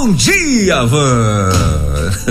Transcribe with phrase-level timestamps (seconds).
[0.00, 1.50] Bom dia, Van!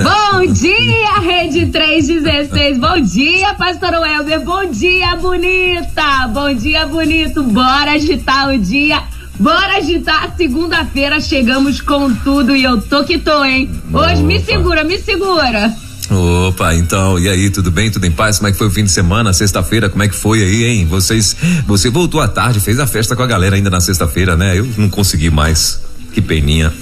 [0.01, 2.77] Bom dia, Rede 316.
[2.77, 4.39] Bom dia, Pastor Welber.
[4.39, 6.29] Bom dia, bonita.
[6.29, 7.43] Bom dia, bonito.
[7.43, 9.03] Bora agitar o dia.
[9.37, 10.33] Bora agitar.
[10.37, 13.69] Segunda-feira chegamos com tudo e eu tô que tô, hein?
[13.91, 14.23] Hoje Opa.
[14.23, 15.75] me segura, me segura.
[16.09, 17.91] Opa, então, e aí, tudo bem?
[17.91, 18.37] Tudo em paz?
[18.37, 19.33] Como é que foi o fim de semana?
[19.33, 20.85] Sexta-feira, como é que foi aí, hein?
[20.85, 21.35] Vocês,
[21.67, 24.57] você voltou à tarde, fez a festa com a galera ainda na sexta-feira, né?
[24.57, 25.85] Eu não consegui mais.
[26.17, 26.73] Que peninha.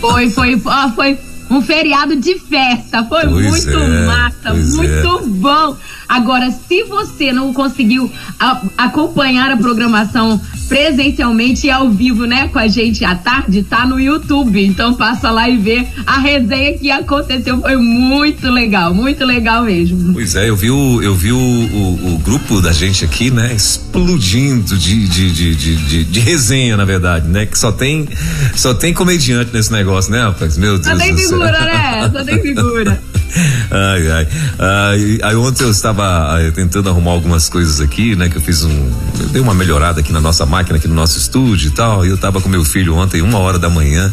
[0.00, 1.18] Foi, foi, ó, foi
[1.50, 3.04] um feriado de festa.
[3.06, 5.76] Foi Pois muito é, massa, pois muito bom.
[6.08, 12.58] Agora, se você não conseguiu a- acompanhar a programação presencialmente e ao vivo, né, com
[12.58, 14.64] a gente à tarde, tá no YouTube.
[14.64, 17.60] Então passa lá e vê a resenha que aconteceu.
[17.60, 20.12] Foi muito legal, muito legal mesmo.
[20.14, 23.52] Pois é, eu vi o, eu vi o, o, o grupo da gente aqui, né,
[23.54, 27.46] explodindo de, de, de, de, de, de resenha, na verdade, né?
[27.46, 28.08] Que só tem,
[28.54, 30.56] só tem comediante nesse negócio, né, rapaz?
[30.58, 31.28] Meu Deus Só tem do céu.
[31.30, 32.10] figura, né?
[32.12, 33.02] Só tem figura.
[33.70, 34.26] Ai.
[34.58, 38.28] Ai, aí ontem eu estava ai, tentando arrumar algumas coisas aqui, né?
[38.28, 38.90] Que eu fiz um.
[39.20, 42.04] Eu dei uma melhorada aqui na nossa máquina, aqui no nosso estúdio e tal.
[42.04, 44.12] E eu tava com meu filho ontem, uma hora da manhã.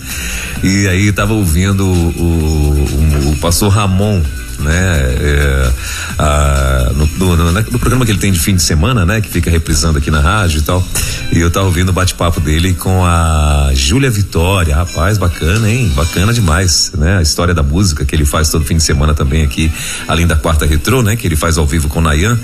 [0.63, 4.21] E aí tava ouvindo o, o, o pastor Ramon.
[4.61, 5.71] Né, é,
[6.19, 9.49] ah, no, no- no- programa que ele tem de fim de semana, né, que fica
[9.49, 10.85] reprisando aqui na rádio e tal,
[11.31, 16.31] e eu tava ouvindo o bate-papo dele com a Júlia Vitória, rapaz, bacana, hein, bacana
[16.33, 19.71] demais, né, a história da música que ele faz todo fim de semana também aqui,
[20.07, 22.37] além da quarta retrô, né, que ele faz ao vivo com o Nayan,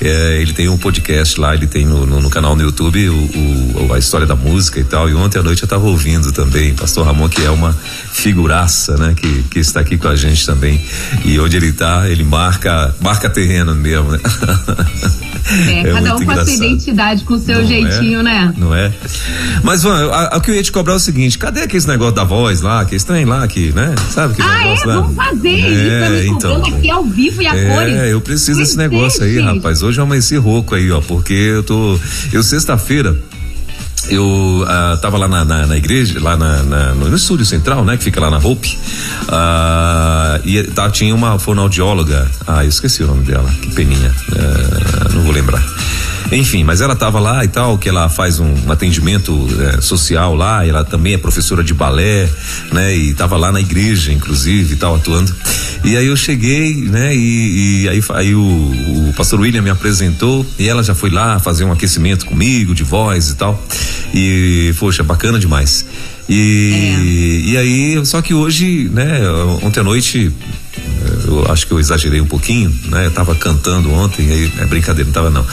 [0.00, 3.14] é, ele tem um podcast lá, ele tem no, no- no canal no YouTube o,
[3.88, 6.72] o- a história da música e tal, e ontem à noite eu tava ouvindo também,
[6.74, 7.76] pastor Ramon, que é uma
[8.12, 10.80] figuraça, né, que, que está aqui com a gente também,
[11.24, 14.18] e onde ele tá, ele marca, marca terreno mesmo, né?
[15.68, 16.64] É, cada muito um com a sua engraçado.
[16.64, 18.22] identidade, com o seu Não jeitinho, é?
[18.22, 18.54] né?
[18.56, 18.92] Não é?
[19.62, 22.24] Mas, Van, o que eu ia te cobrar é o seguinte: cadê aquele negócio da
[22.24, 23.94] voz lá, aquele trem lá, que, né?
[24.10, 24.64] Sabe aquele Ah, é?
[24.64, 24.94] negócio lá?
[24.96, 27.94] Vamos fazer isso, tá me cobrando aqui ao vivo e a cores.
[27.94, 29.82] É, eu preciso desse Pois é, negócio aí, rapaz.
[29.82, 31.98] Hoje eu amanheci rouco aí, ó, porque eu tô.
[32.32, 33.16] Eu, sexta-feira.
[34.08, 37.84] Eu ah, tava lá na, na, na igreja, lá na, na- no, no estúdio central,
[37.84, 37.96] né?
[37.96, 38.78] Que fica lá na Hope.
[39.28, 42.30] Ah, e tá, tinha uma fonoaudióloga.
[42.46, 43.48] Ah, eu esqueci o nome dela.
[43.62, 44.14] Que peninha.
[44.32, 45.62] Ah, não vou lembrar.
[46.32, 50.66] Enfim, mas ela tava lá e tal, que ela faz um atendimento eh, social lá,
[50.66, 52.28] ela também é professora de balé,
[52.72, 52.96] né?
[52.96, 55.34] E tava lá na igreja, inclusive, e tal, atuando.
[55.84, 57.14] E aí eu cheguei, né?
[57.14, 61.38] E, e aí, aí o, o pastor William me apresentou e ela já foi lá
[61.38, 63.62] fazer um aquecimento comigo, de voz e tal.
[64.12, 65.84] E, poxa, bacana demais.
[66.28, 69.20] E, e aí, só que hoje, né,
[69.62, 70.32] ontem à noite,
[71.26, 73.06] eu acho que eu exagerei um pouquinho, né?
[73.06, 75.44] Eu tava cantando ontem, aí, é brincadeira, não tava não.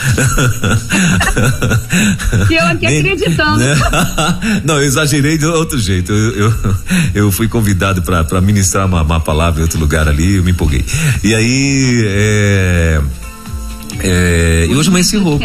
[2.50, 3.58] E eu aqui Nem- acreditando.
[3.58, 3.74] né?
[4.64, 6.12] Não, eu exagerei de outro jeito.
[6.12, 6.54] Eu, eu,
[7.14, 10.84] eu fui convidado para ministrar uma, uma palavra em outro lugar ali, eu me empolguei.
[11.22, 13.00] E aí, é,
[14.00, 15.44] é, e hoje amanheci rouco.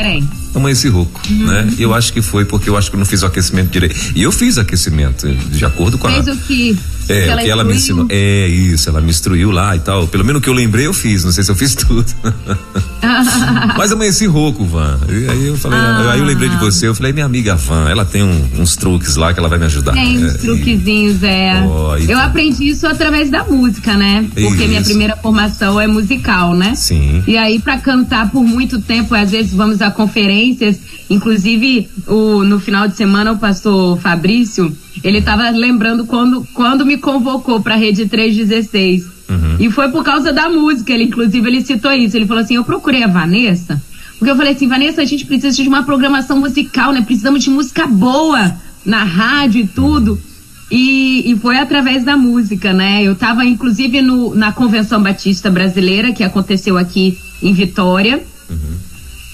[0.56, 1.70] Amanheci rouco, né?
[1.78, 3.96] Eu acho que foi porque eu acho que eu não fiz o aquecimento direito.
[4.16, 6.12] E eu fiz aquecimento, de acordo com a.
[6.12, 6.78] Fez o que,
[7.10, 8.06] É, que o que ela me ensinou.
[8.10, 10.08] É isso, ela me instruiu lá e tal.
[10.08, 11.24] Pelo menos o que eu lembrei, eu fiz.
[11.24, 12.06] Não sei se eu fiz tudo.
[13.78, 15.00] Mas amanheci rouco, Van.
[15.10, 16.12] E aí eu falei, Ah.
[16.14, 19.16] aí eu lembrei de você, eu falei, minha amiga Van, ela tem um- uns truques
[19.16, 19.94] lá que ela vai me ajudar.
[19.94, 21.54] Tem uns É, truquezinhos, é.
[22.00, 22.26] E eu tá.
[22.26, 24.26] aprendi isso através da música, né?
[24.34, 24.90] Porque minha Isso.
[24.90, 26.76] primeira formação é musical, né?
[26.76, 27.24] Sim.
[27.28, 30.78] E aí, pra cantar por muito tempo, às vezes vamos a conferências,
[31.10, 36.98] inclusive o, no final de semana o pastor Fabrício, ele tava lembrando quando, quando me
[36.98, 39.06] convocou pra Rede 316.
[39.30, 39.58] Uhum.
[39.60, 42.64] E foi por causa da música, ele inclusive ele citou isso, ele falou assim, eu
[42.64, 43.82] procurei a Vanessa,
[44.18, 47.02] porque eu falei assim, Vanessa, a gente precisa de uma programação musical, né?
[47.02, 48.56] Precisamos de música boa
[48.86, 50.20] na rádio e tudo.
[50.72, 53.04] E, e foi através da música, né?
[53.04, 58.24] Eu estava inclusive no, na Convenção Batista Brasileira, que aconteceu aqui em Vitória.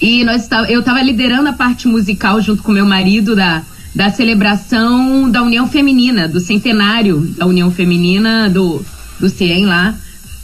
[0.02, 3.62] E nós eu estava liderando a parte musical junto com meu marido da,
[3.94, 8.84] da celebração da União Feminina, do centenário da União Feminina do,
[9.20, 9.94] do CIEM lá.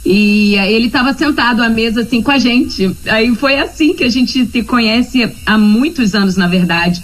[0.05, 2.95] E ele estava sentado à mesa assim com a gente.
[3.05, 7.03] Aí foi assim que a gente se conhece há muitos anos, na verdade.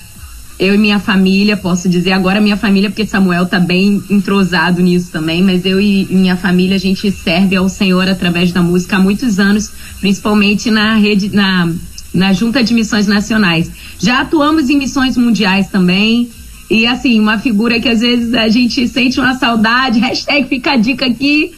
[0.60, 5.12] Eu e minha família, posso dizer agora minha família, porque Samuel tá bem entrosado nisso
[5.12, 9.00] também, mas eu e minha família, a gente serve ao Senhor através da música há
[9.00, 9.70] muitos anos,
[10.00, 11.72] principalmente na rede, na,
[12.12, 13.70] na Junta de Missões Nacionais.
[14.00, 16.28] Já atuamos em missões mundiais também.
[16.70, 20.78] E assim, uma figura que às vezes a gente sente uma saudade, hashtag fica a
[20.78, 21.52] dica aqui.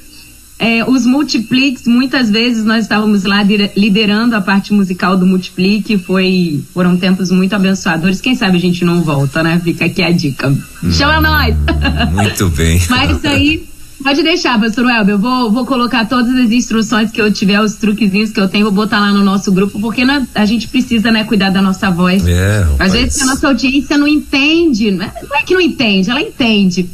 [0.61, 3.41] É, os Multiplix, muitas vezes nós estávamos lá
[3.77, 8.19] liderando a parte musical do Multiplique, foi, foram tempos muito abençoadores.
[8.19, 9.59] Quem sabe a gente não volta, né?
[9.63, 10.53] Fica aqui a dica.
[10.91, 11.56] Chama nós!
[12.11, 12.77] Muito bem.
[12.89, 13.69] Mas aí,
[14.04, 15.16] Pode deixar, pastor Welber.
[15.16, 18.66] Eu vou, vou colocar todas as instruções que eu tiver, os truquezinhos que eu tenho,
[18.66, 21.90] vou botar lá no nosso grupo, porque não, a gente precisa, né, cuidar da nossa
[21.92, 22.25] voz.
[22.25, 24.92] É, Às vezes a nossa audiência não entende.
[24.92, 26.90] Não é, não é que não entende, ela entende.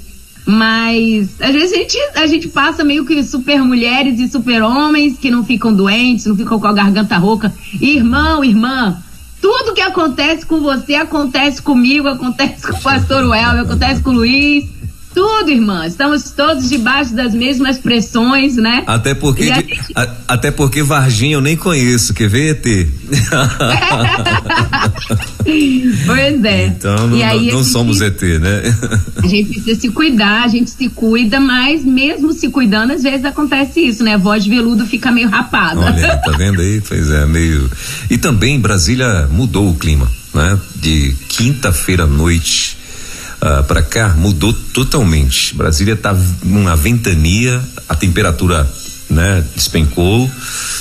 [0.45, 5.17] Mas às vezes a gente, a gente passa meio que super mulheres e super homens
[5.17, 7.51] que não ficam doentes, não ficam com a garganta rouca.
[7.81, 8.97] Irmão, irmã,
[9.41, 14.13] tudo que acontece com você acontece comigo, acontece com o pastor Welber, acontece com o
[14.13, 14.65] Luiz.
[15.15, 15.87] Tudo, irmã.
[15.87, 18.83] Estamos todos debaixo das mesmas pressões, né?
[18.85, 19.93] Até porque, de, gente...
[19.95, 22.65] a, até porque Varginha eu nem conheço, quer ver, ET?
[26.05, 26.65] pois é.
[26.65, 28.61] Então não, não, não somos ET, né?
[29.23, 33.23] a gente precisa se cuidar, a gente se cuida, mas mesmo se cuidando, às vezes
[33.23, 34.15] acontece isso, né?
[34.15, 35.79] A voz de veludo fica meio rapada.
[35.79, 36.81] Olha, tá vendo aí?
[36.85, 37.71] Pois é, meio.
[38.09, 40.59] E também Brasília mudou o clima, né?
[40.75, 42.83] De quinta-feira à noite
[43.45, 45.55] ah, para cá mudou totalmente.
[45.55, 48.67] Brasília está numa ventania, a temperatura
[49.09, 50.29] né, despencou,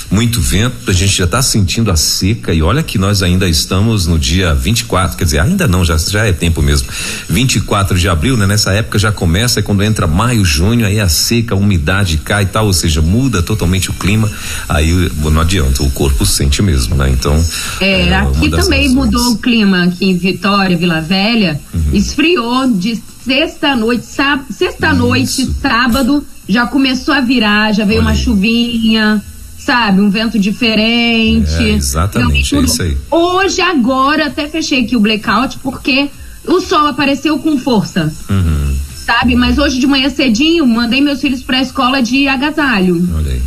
[0.09, 4.07] muito vento, a gente já está sentindo a seca e olha que nós ainda estamos
[4.07, 6.87] no dia 24, quer dizer, ainda não, já, já é tempo mesmo.
[7.29, 8.45] 24 de abril, né?
[8.47, 12.47] Nessa época já começa, quando entra maio, junho, aí a seca, a umidade cai e
[12.47, 14.31] tal, ou seja, muda totalmente o clima,
[14.67, 17.09] aí não adianta, o corpo sente mesmo, né?
[17.09, 17.43] Então.
[17.79, 18.93] É, é aqui também razões.
[18.93, 21.89] mudou o clima, aqui em Vitória, Vila Velha, uhum.
[21.93, 24.05] esfriou de sexta-noite,
[24.51, 29.21] sexta-noite, sábado já começou a virar, já veio Olha uma chuvinha,
[29.57, 30.01] sabe?
[30.01, 31.63] Um vento diferente.
[31.63, 32.97] É, exatamente, é isso aí.
[33.09, 36.09] Hoje, agora, até fechei aqui o blackout porque
[36.45, 38.13] o sol apareceu com força.
[38.29, 38.75] Uhum.
[38.95, 39.35] Sabe?
[39.35, 43.07] Mas hoje de manhã cedinho, mandei meus filhos para a escola de agasalho.
[43.15, 43.41] Olha aí.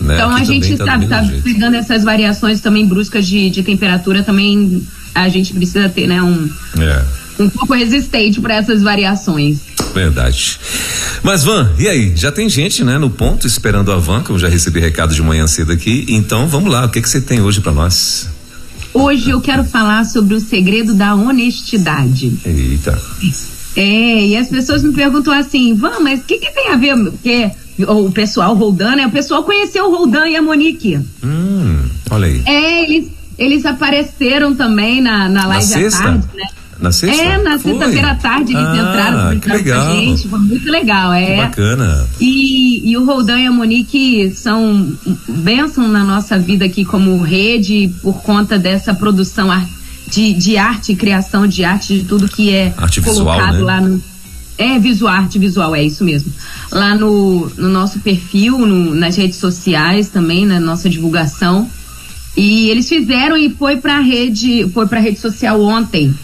[0.00, 0.14] Né?
[0.14, 4.22] Então Aqui a gente tá sabe, tá pegando essas variações também bruscas de, de temperatura,
[4.22, 4.82] também
[5.14, 7.04] a gente precisa ter, né, um, é.
[7.38, 9.58] Um pouco resistente para essas variações.
[9.94, 10.58] Verdade.
[11.22, 12.12] Mas Van, e aí?
[12.16, 15.22] Já tem gente, né, no ponto esperando a Van, que eu já recebi recado de
[15.22, 16.04] manhã cedo aqui.
[16.08, 18.28] Então, vamos lá, o que que você tem hoje para nós?
[18.92, 22.32] Hoje eu quero falar sobre o segredo da honestidade.
[22.44, 23.00] Eita.
[23.76, 26.96] É, e as pessoas me perguntam assim, Van, mas o que que tem a ver?
[26.96, 27.50] Porque
[27.86, 29.06] o pessoal Roldan, né?
[29.06, 30.98] O pessoal conheceu o Roldan e a Monique.
[31.22, 32.42] Hum, olha aí.
[32.46, 36.02] É, eles, eles apareceram também na, na live na sexta?
[36.02, 36.46] tarde, né?
[36.80, 37.22] Na sexta?
[37.22, 39.86] É, na sexta-feira à tarde eles ah, entraram, que legal.
[39.86, 41.26] com a gente, foi muito legal, é.
[41.26, 42.08] Que bacana.
[42.20, 44.92] E, e o Roldan e a Monique são
[45.28, 49.50] bênção na nossa vida aqui como rede por conta dessa produção
[50.10, 53.60] de, de arte, criação de arte, de tudo que é arte colocado visual, né?
[53.60, 54.02] lá no.
[54.58, 56.32] É, visual, arte visual, é isso mesmo.
[56.72, 61.70] Lá no, no nosso perfil, no, nas redes sociais também, na nossa divulgação.
[62.34, 66.14] E eles fizeram e foi pra rede, foi pra rede social ontem.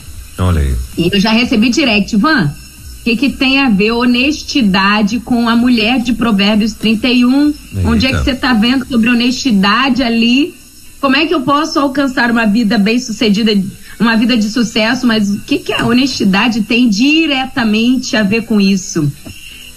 [0.43, 0.75] Olha aí.
[0.97, 2.53] E eu já recebi direct, Van.
[3.01, 7.47] O que, que tem a ver honestidade com a mulher de Provérbios 31?
[7.47, 7.89] Eita.
[7.89, 10.55] Onde é que você está vendo sobre honestidade ali?
[11.01, 13.53] Como é que eu posso alcançar uma vida bem sucedida,
[13.99, 15.05] uma vida de sucesso?
[15.05, 19.11] Mas o que, que a honestidade tem diretamente a ver com isso?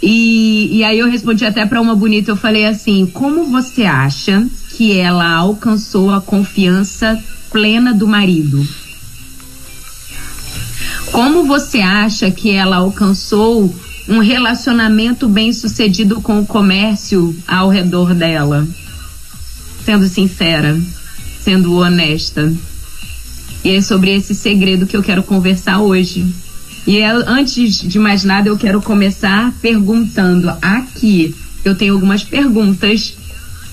[0.03, 4.45] E, e aí eu respondi até para uma bonita, eu falei assim: como você acha
[4.77, 7.19] que ela alcançou a confiança
[7.49, 8.63] plena do marido?
[11.15, 13.73] Como você acha que ela alcançou
[14.05, 18.67] um relacionamento bem sucedido com o comércio ao redor dela?
[19.85, 20.77] Sendo sincera,
[21.41, 22.53] sendo honesta.
[23.63, 26.27] E é sobre esse segredo que eu quero conversar hoje.
[26.85, 31.33] E é, antes de mais nada, eu quero começar perguntando aqui.
[31.63, 33.15] Eu tenho algumas perguntas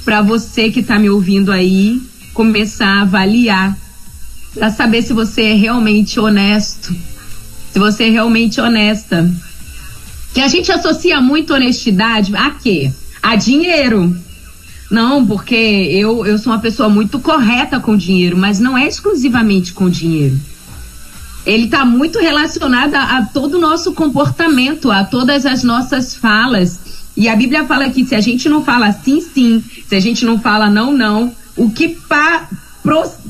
[0.05, 2.00] para você que está me ouvindo aí
[2.33, 3.76] começar a avaliar
[4.55, 6.95] para saber se você é realmente honesto
[7.73, 9.29] se você é realmente honesta.
[10.35, 12.93] Que a gente associa muito honestidade a quê?
[13.23, 14.14] A dinheiro.
[14.91, 19.73] Não, porque eu, eu sou uma pessoa muito correta com dinheiro, mas não é exclusivamente
[19.73, 20.38] com dinheiro.
[21.47, 26.79] Ele está muito relacionado a, a todo o nosso comportamento, a todas as nossas falas.
[27.17, 30.25] E a Bíblia fala que se a gente não fala sim, sim, se a gente
[30.25, 32.49] não fala não, não, o que pa,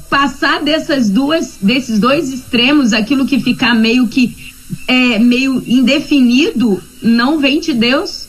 [0.09, 4.53] passar dessas duas, desses dois extremos, aquilo que ficar meio que
[4.87, 8.27] é, meio indefinido, não vem de Deus.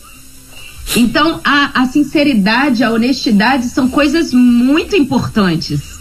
[0.95, 5.92] Então, a, a sinceridade, a honestidade são coisas muito importantes.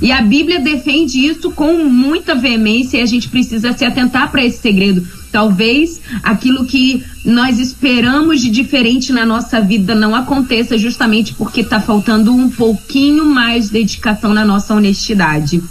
[0.00, 4.44] E a Bíblia defende isso com muita veemência e a gente precisa se atentar para
[4.44, 5.06] esse segredo.
[5.30, 11.80] Talvez aquilo que nós esperamos de diferente na nossa vida não aconteça justamente porque está
[11.80, 15.62] faltando um pouquinho mais de dedicação na nossa honestidade.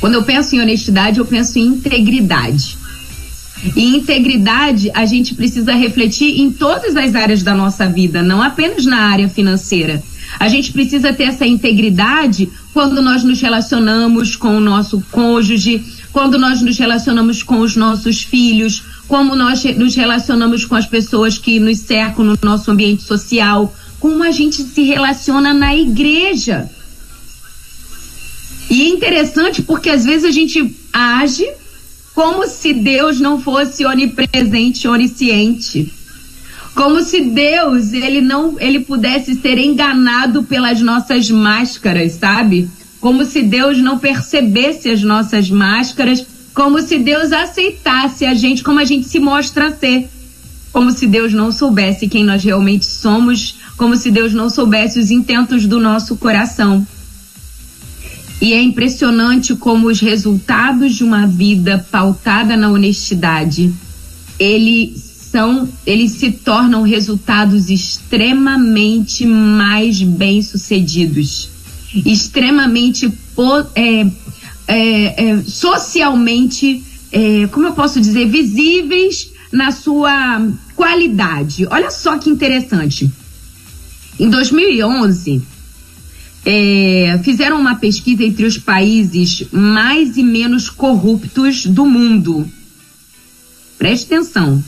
[0.00, 2.78] Quando eu penso em honestidade, eu penso em integridade.
[3.76, 8.86] E integridade a gente precisa refletir em todas as áreas da nossa vida, não apenas
[8.86, 10.02] na área financeira.
[10.38, 16.38] A gente precisa ter essa integridade quando nós nos relacionamos com o nosso cônjuge, quando
[16.38, 21.58] nós nos relacionamos com os nossos filhos, como nós nos relacionamos com as pessoas que
[21.58, 26.70] nos cercam no nosso ambiente social, como a gente se relaciona na igreja.
[28.70, 31.46] E é interessante porque às vezes a gente age
[32.14, 35.92] como se Deus não fosse onipresente, onisciente.
[36.74, 42.68] Como se Deus, ele não, ele pudesse ser enganado pelas nossas máscaras, sabe?
[43.00, 46.24] Como se Deus não percebesse as nossas máscaras,
[46.54, 50.08] como se Deus aceitasse a gente como a gente se mostra ser.
[50.72, 55.10] Como se Deus não soubesse quem nós realmente somos, como se Deus não soubesse os
[55.10, 56.86] intentos do nosso coração.
[58.40, 63.72] E é impressionante como os resultados de uma vida pautada na honestidade,
[64.38, 71.48] eles são, eles se tornam resultados extremamente mais bem-sucedidos,
[72.04, 73.12] extremamente
[73.74, 74.06] é,
[74.66, 76.82] é, é, socialmente,
[77.12, 81.66] é, como eu posso dizer, visíveis na sua qualidade.
[81.70, 83.08] Olha só que interessante.
[84.18, 85.42] Em 2011,
[86.44, 92.48] é, fizeram uma pesquisa entre os países mais e menos corruptos do mundo.
[93.78, 94.62] Preste atenção.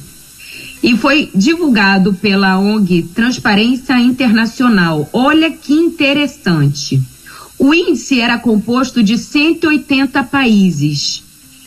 [0.82, 5.08] E foi divulgado pela ONG Transparência Internacional.
[5.12, 7.00] Olha que interessante.
[7.56, 11.22] O índice era composto de 180 países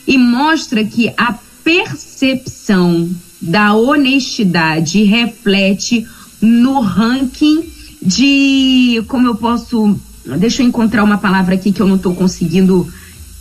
[0.06, 3.08] e mostra que a percepção
[3.40, 6.06] da honestidade reflete
[6.40, 7.64] no ranking
[8.02, 9.98] de como eu posso.
[10.38, 12.86] Deixa eu encontrar uma palavra aqui que eu não estou conseguindo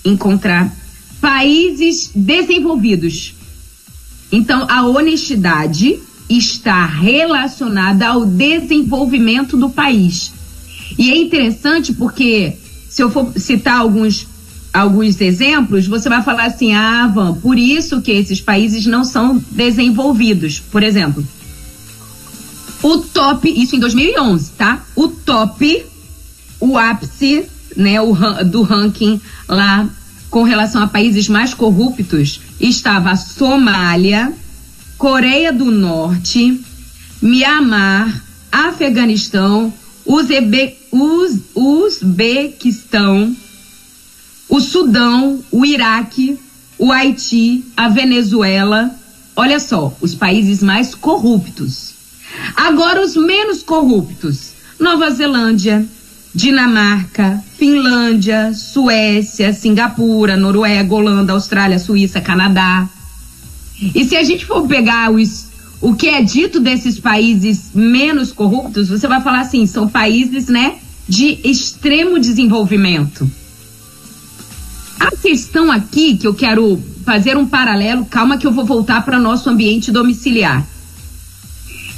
[0.04, 0.74] encontrar.
[1.20, 3.35] Países desenvolvidos.
[4.32, 10.32] Então, a honestidade está relacionada ao desenvolvimento do país.
[10.98, 12.54] E é interessante porque,
[12.90, 14.28] se eu for citar alguns,
[14.74, 19.42] alguns exemplos, você vai falar assim: ah, Van, por isso que esses países não são
[19.52, 20.60] desenvolvidos.
[20.60, 21.26] Por exemplo,
[22.82, 24.84] o top, isso em 2011, tá?
[24.96, 25.86] O top,
[26.60, 28.14] o ápice, né, o,
[28.46, 29.88] do ranking lá
[30.30, 34.34] com relação a países mais corruptos estava Somália,
[34.98, 36.62] Coreia do Norte,
[37.22, 39.74] Mianmar, Afeganistão,
[40.06, 43.36] Uzebe, Uz, Uzbequistão,
[44.48, 46.40] o Sudão, o Iraque,
[46.78, 48.96] o Haiti, a Venezuela.
[49.36, 51.94] Olha só, os países mais corruptos.
[52.56, 55.86] Agora, os menos corruptos: Nova Zelândia,
[56.36, 62.90] Dinamarca, Finlândia, Suécia, Singapura, Noruega, Holanda, Austrália, Suíça, Canadá.
[63.80, 65.48] E se a gente for pegar os,
[65.82, 70.76] o que é dito desses países menos corruptos, você vai falar assim: são países, né,
[71.08, 73.30] de extremo desenvolvimento.
[75.00, 79.18] A questão aqui que eu quero fazer um paralelo, calma que eu vou voltar para
[79.18, 80.68] nosso ambiente domiciliar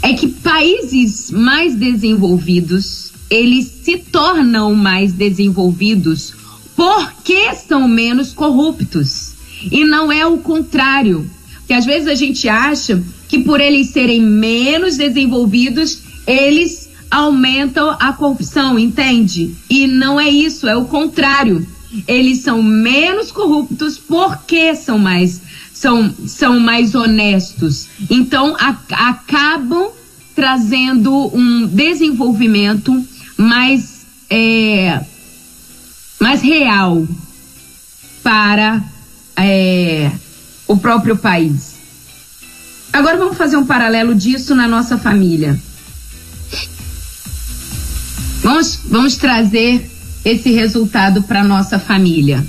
[0.01, 6.34] é que países mais desenvolvidos, eles se tornam mais desenvolvidos
[6.76, 9.34] porque são menos corruptos.
[9.72, 11.30] E não é o contrário.
[11.58, 18.14] Porque às vezes a gente acha que por eles serem menos desenvolvidos, eles aumentam a
[18.14, 19.56] corrupção, entende?
[19.70, 21.66] E não é isso, é o contrário.
[22.08, 25.42] Eles são menos corruptos porque são mais
[25.78, 27.88] são, são mais honestos.
[28.10, 28.76] Então, a,
[29.10, 29.92] acabam
[30.36, 33.04] trazendo um desenvolvimento
[33.38, 35.00] mais, é,
[36.20, 37.08] mais real
[38.24, 38.84] para
[39.36, 40.12] é,
[40.67, 41.75] o próprio país.
[42.91, 45.60] Agora vamos fazer um paralelo disso na nossa família.
[48.41, 49.89] Vamos, vamos trazer
[50.25, 52.46] esse resultado para nossa família.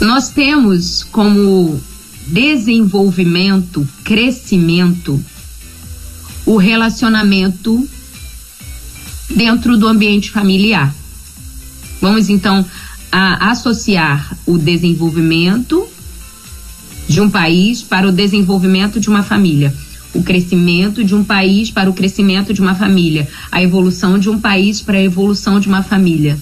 [0.00, 1.80] Nós temos como
[2.26, 5.22] desenvolvimento, crescimento,
[6.46, 7.86] o relacionamento
[9.30, 10.94] dentro do ambiente familiar.
[12.00, 12.64] Vamos então
[13.12, 15.86] a associar o desenvolvimento
[17.08, 19.74] de um país para o desenvolvimento de uma família,
[20.14, 24.40] o crescimento de um país para o crescimento de uma família, a evolução de um
[24.40, 26.38] país para a evolução de uma família.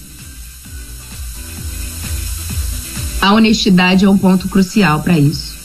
[3.21, 5.57] A honestidade é um ponto crucial para isso.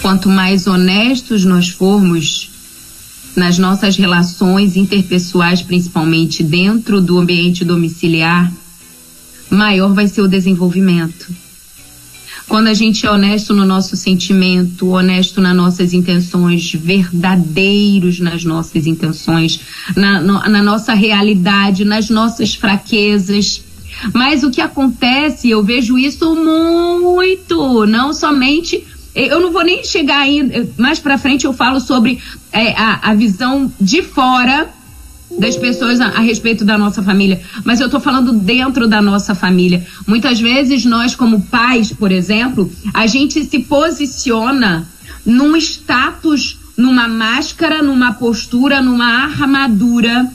[0.00, 2.49] Quanto mais honestos nós formos
[3.36, 8.52] nas nossas relações interpessoais, principalmente dentro do ambiente domiciliar,
[9.48, 11.26] maior vai ser o desenvolvimento.
[12.48, 18.88] quando a gente é honesto no nosso sentimento, honesto nas nossas intenções, verdadeiros nas nossas
[18.88, 19.60] intenções,
[19.94, 23.62] na, no, na nossa realidade, nas nossas fraquezas.
[24.12, 28.84] Mas o que acontece, eu vejo isso muito, não somente.
[29.14, 30.68] Eu não vou nem chegar ainda.
[30.76, 32.20] Mais para frente eu falo sobre
[32.52, 34.68] é, a, a visão de fora
[35.38, 39.34] das pessoas a, a, respeito da nossa família, mas eu estou falando dentro da nossa
[39.34, 39.86] família.
[40.06, 44.88] Muitas vezes nós, como pais, por exemplo, a gente se posiciona
[45.24, 50.28] num status, numa máscara, numa postura, numa armadura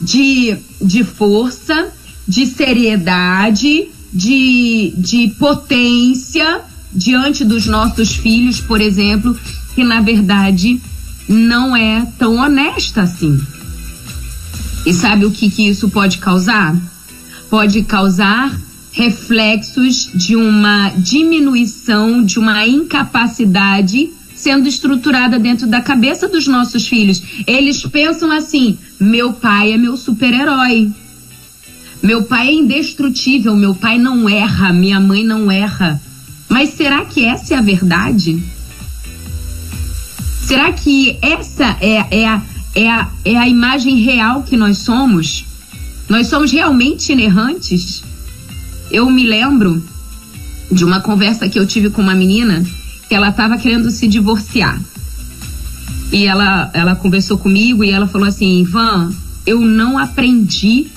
[0.00, 1.92] de, de força,
[2.26, 6.60] de seriedade, de, de potência
[6.94, 9.38] diante dos nossos filhos, por exemplo,
[9.74, 10.80] que na verdade
[11.28, 13.40] não é tão honesta assim.
[14.84, 16.76] E sabe o que, que isso pode causar?
[17.48, 18.58] Pode causar
[18.92, 27.22] reflexos de uma diminuição, de uma incapacidade sendo estruturada dentro da cabeça dos nossos filhos.
[27.46, 30.90] Eles pensam assim: meu pai é meu super-herói.
[32.02, 36.00] Meu pai é indestrutível, meu pai não erra, minha mãe não erra.
[36.48, 38.42] Mas será que essa é a verdade?
[40.46, 42.42] Será que essa é, é a
[42.74, 45.44] é a, é a imagem real que nós somos?
[46.08, 48.02] Nós somos realmente inerrantes?
[48.90, 49.82] Eu me lembro
[50.70, 52.64] de uma conversa que eu tive com uma menina
[53.08, 54.80] que ela estava querendo se divorciar.
[56.10, 59.12] E ela, ela conversou comigo e ela falou assim: Ivan,
[59.46, 60.88] eu não aprendi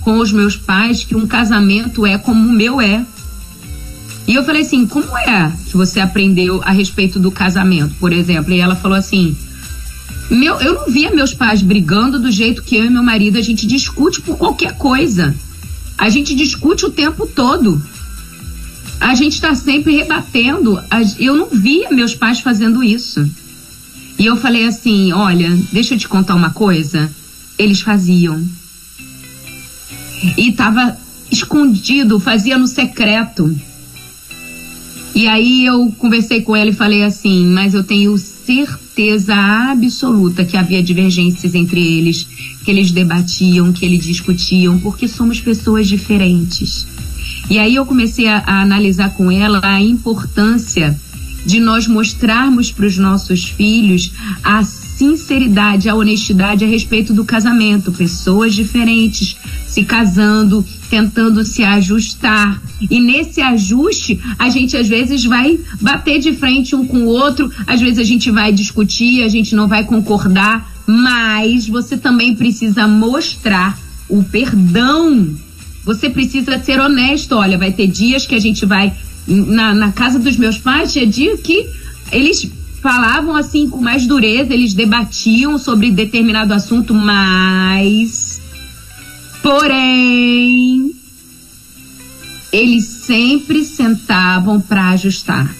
[0.00, 3.04] com os meus pais que um casamento é como o meu é.
[4.26, 8.52] E eu falei assim: como é que você aprendeu a respeito do casamento, por exemplo?
[8.52, 9.36] E ela falou assim:
[10.30, 13.42] meu, eu não via meus pais brigando do jeito que eu e meu marido a
[13.42, 15.34] gente discute por qualquer coisa.
[15.98, 17.80] A gente discute o tempo todo.
[19.00, 20.82] A gente está sempre rebatendo.
[21.18, 23.28] Eu não via meus pais fazendo isso.
[24.18, 27.10] E eu falei assim: olha, deixa eu te contar uma coisa.
[27.58, 28.42] Eles faziam.
[30.38, 30.96] E estava
[31.30, 33.54] escondido, fazia no secreto.
[35.14, 40.56] E aí eu conversei com ela e falei assim: mas eu tenho certeza absoluta que
[40.56, 42.26] havia divergências entre eles,
[42.64, 46.86] que eles debatiam, que eles discutiam, porque somos pessoas diferentes.
[47.48, 50.98] E aí eu comecei a, a analisar com ela a importância
[51.44, 57.92] de nós mostrarmos para os nossos filhos a sinceridade, a honestidade a respeito do casamento.
[57.92, 60.64] Pessoas diferentes se casando,
[60.94, 62.62] tentando se ajustar.
[62.88, 67.50] E nesse ajuste, a gente às vezes vai bater de frente um com o outro,
[67.66, 72.86] às vezes a gente vai discutir, a gente não vai concordar, mas você também precisa
[72.86, 73.76] mostrar
[74.08, 75.34] o perdão.
[75.84, 77.32] Você precisa ser honesto.
[77.32, 78.92] Olha, vai ter dias que a gente vai.
[79.26, 81.66] Na, na casa dos meus pais, tinha dia que
[82.12, 82.48] eles
[82.80, 88.33] falavam assim com mais dureza, eles debatiam sobre determinado assunto, mas.
[89.44, 90.90] Porém.
[92.50, 95.54] Eles sempre sentavam para ajustar.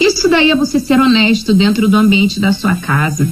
[0.00, 3.28] Isso daí é você ser honesto dentro do ambiente da sua casa.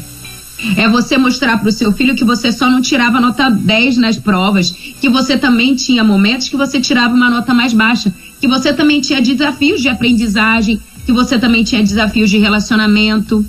[0.77, 4.19] É você mostrar para o seu filho que você só não tirava nota 10 nas
[4.19, 8.73] provas, que você também tinha momentos que você tirava uma nota mais baixa, que você
[8.73, 13.47] também tinha desafios de aprendizagem, que você também tinha desafios de relacionamento.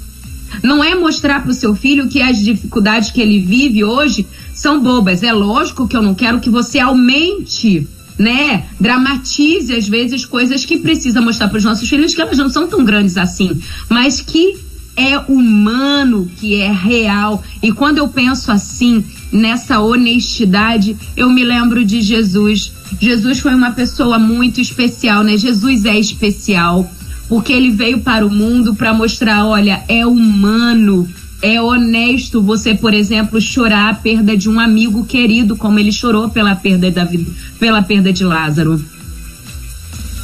[0.64, 4.82] Não é mostrar para o seu filho que as dificuldades que ele vive hoje são
[4.82, 5.24] bobas.
[5.24, 8.66] É lógico que eu não quero que você aumente, né?
[8.80, 12.68] Dramatize às vezes coisas que precisa mostrar para os nossos filhos que elas não são
[12.68, 14.58] tão grandes assim, mas que
[14.96, 17.44] é humano, que é real.
[17.62, 22.74] E quando eu penso assim, nessa honestidade, eu me lembro de Jesus.
[23.00, 25.38] Jesus foi uma pessoa muito especial, né?
[25.38, 26.90] Jesus é especial
[27.28, 31.08] porque ele veio para o mundo para mostrar, olha, é humano,
[31.42, 36.30] é honesto você, por exemplo, chorar a perda de um amigo querido, como ele chorou
[36.30, 37.08] pela perda da
[37.60, 38.84] pela perda de Lázaro.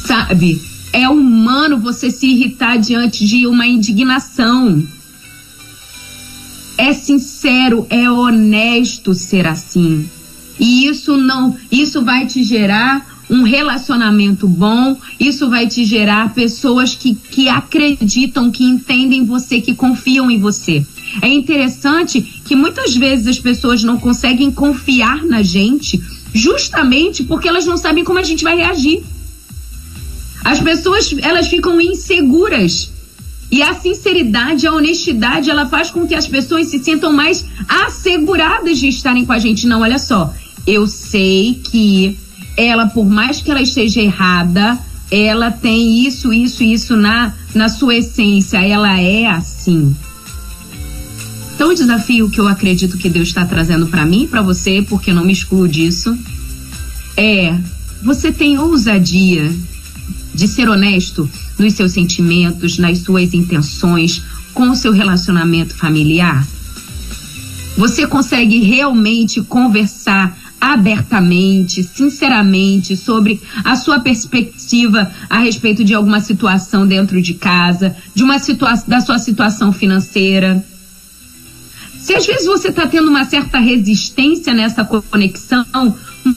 [0.00, 0.60] Sabe?
[0.92, 4.82] É humano você se irritar diante de uma indignação.
[6.76, 10.08] É sincero, é honesto ser assim.
[10.58, 16.94] E isso não, isso vai te gerar um relacionamento bom, isso vai te gerar pessoas
[16.94, 20.84] que, que acreditam, que entendem você, que confiam em você.
[21.22, 27.64] É interessante que muitas vezes as pessoas não conseguem confiar na gente justamente porque elas
[27.64, 29.02] não sabem como a gente vai reagir.
[30.44, 32.90] As pessoas, elas ficam inseguras.
[33.50, 38.78] E a sinceridade, a honestidade, ela faz com que as pessoas se sintam mais asseguradas
[38.78, 39.66] de estarem com a gente.
[39.66, 40.34] Não, olha só,
[40.66, 42.18] eu sei que
[42.56, 44.78] ela, por mais que ela esteja errada,
[45.10, 49.94] ela tem isso, isso, isso na, na sua essência, ela é assim.
[51.54, 54.82] Então, o desafio que eu acredito que Deus está trazendo para mim e para você,
[54.82, 56.16] porque eu não me excluo disso,
[57.16, 57.56] é:
[58.02, 59.54] você tem ousadia
[60.34, 64.20] de ser honesto nos seus sentimentos, nas suas intenções,
[64.52, 66.44] com o seu relacionamento familiar?
[67.76, 70.36] Você consegue realmente conversar
[70.72, 78.24] abertamente, sinceramente, sobre a sua perspectiva a respeito de alguma situação dentro de casa, de
[78.24, 80.64] uma situação da sua situação financeira?
[82.00, 85.94] Se às vezes você está tendo uma certa resistência nessa conexão,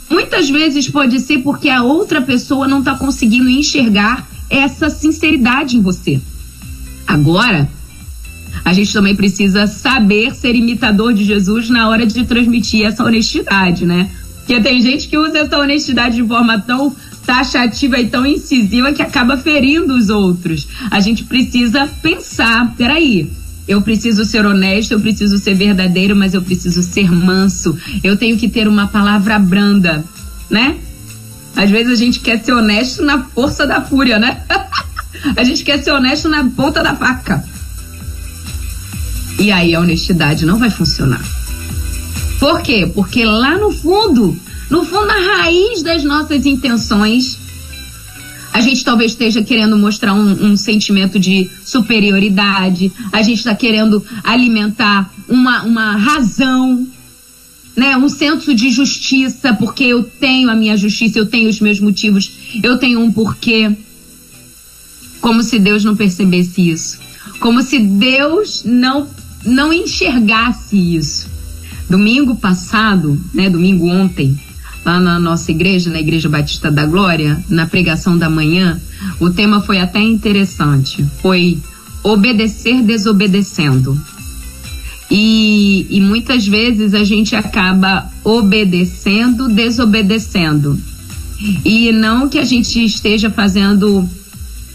[0.10, 5.82] muitas vezes pode ser porque a outra pessoa não está conseguindo enxergar essa sinceridade em
[5.82, 6.20] você.
[7.06, 7.70] Agora,
[8.64, 13.86] a gente também precisa saber ser imitador de Jesus na hora de transmitir essa honestidade,
[13.86, 14.10] né?
[14.38, 19.02] Porque tem gente que usa essa honestidade de forma tão taxativa e tão incisiva que
[19.02, 20.66] acaba ferindo os outros.
[20.90, 23.30] A gente precisa pensar, peraí,
[23.68, 27.78] eu preciso ser honesto, eu preciso ser verdadeiro, mas eu preciso ser manso.
[28.02, 30.06] Eu tenho que ter uma palavra branda,
[30.50, 30.78] né?
[31.54, 34.42] Às vezes a gente quer ser honesto na força da fúria, né?
[35.36, 37.44] a gente quer ser honesto na ponta da faca.
[39.40, 41.24] E aí a honestidade não vai funcionar.
[42.40, 42.90] Por quê?
[42.94, 44.38] Porque lá no fundo,
[44.70, 47.38] no fundo, na raiz das nossas intenções,
[48.54, 54.04] a gente talvez esteja querendo mostrar um, um sentimento de superioridade, a gente está querendo
[54.24, 56.88] alimentar uma, uma razão,
[57.76, 57.96] né?
[57.98, 62.32] um senso de justiça, porque eu tenho a minha justiça, eu tenho os meus motivos,
[62.64, 63.72] eu tenho um porquê.
[65.22, 67.00] Como se Deus não percebesse isso.
[67.40, 69.08] Como se Deus não
[69.46, 71.30] não enxergasse isso.
[71.90, 74.38] Domingo passado, né, domingo ontem,
[74.84, 78.80] lá na nossa igreja, na Igreja Batista da Glória, na pregação da manhã,
[79.20, 81.06] o tema foi até interessante.
[81.22, 81.60] Foi
[82.04, 84.00] obedecer desobedecendo.
[85.10, 90.80] E, e muitas vezes a gente acaba obedecendo, desobedecendo.
[91.64, 94.08] E não que a gente esteja fazendo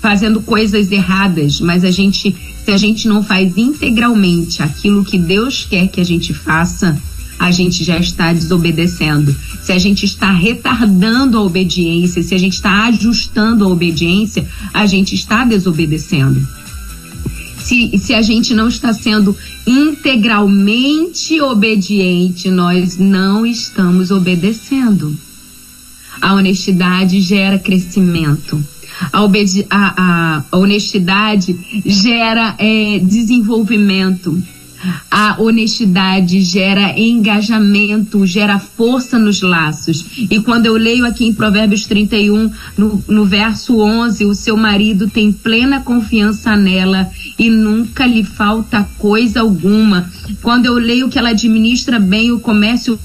[0.02, 2.34] fazendo coisas erradas, mas a gente,
[2.64, 7.00] se a gente não faz integralmente aquilo que Deus quer que a gente faça,
[7.38, 9.34] a gente já está desobedecendo.
[9.62, 14.86] Se a gente está retardando a obediência, se a gente está ajustando a obediência, a
[14.86, 16.46] gente está desobedecendo.
[17.60, 25.16] Se, se a gente não está sendo integralmente obediente, nós não estamos obedecendo.
[26.20, 28.62] A honestidade gera crescimento.
[29.12, 29.24] A,
[29.70, 34.42] a, a honestidade gera é, desenvolvimento.
[35.08, 40.04] A honestidade gera engajamento, gera força nos laços.
[40.28, 45.08] E quando eu leio aqui em Provérbios 31, no, no verso 11, o seu marido
[45.08, 50.10] tem plena confiança nela e nunca lhe falta coisa alguma.
[50.42, 52.98] Quando eu leio que ela administra bem o comércio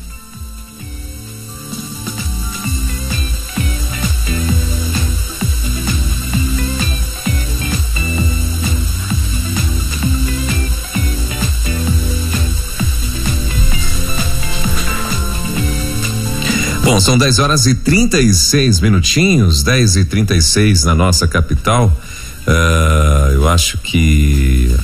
[17.08, 21.98] são 10 horas e 36 minutinhos, 10 e 36 na nossa capital.
[22.46, 24.76] Uh, eu acho que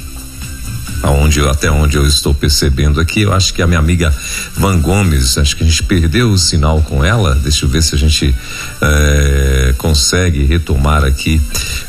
[1.01, 4.15] aonde até onde eu estou percebendo aqui, eu acho que a minha amiga
[4.55, 7.35] Van Gomes, acho que a gente perdeu o sinal com ela.
[7.35, 8.33] Deixa eu ver se a gente
[8.81, 11.41] eh, consegue retomar aqui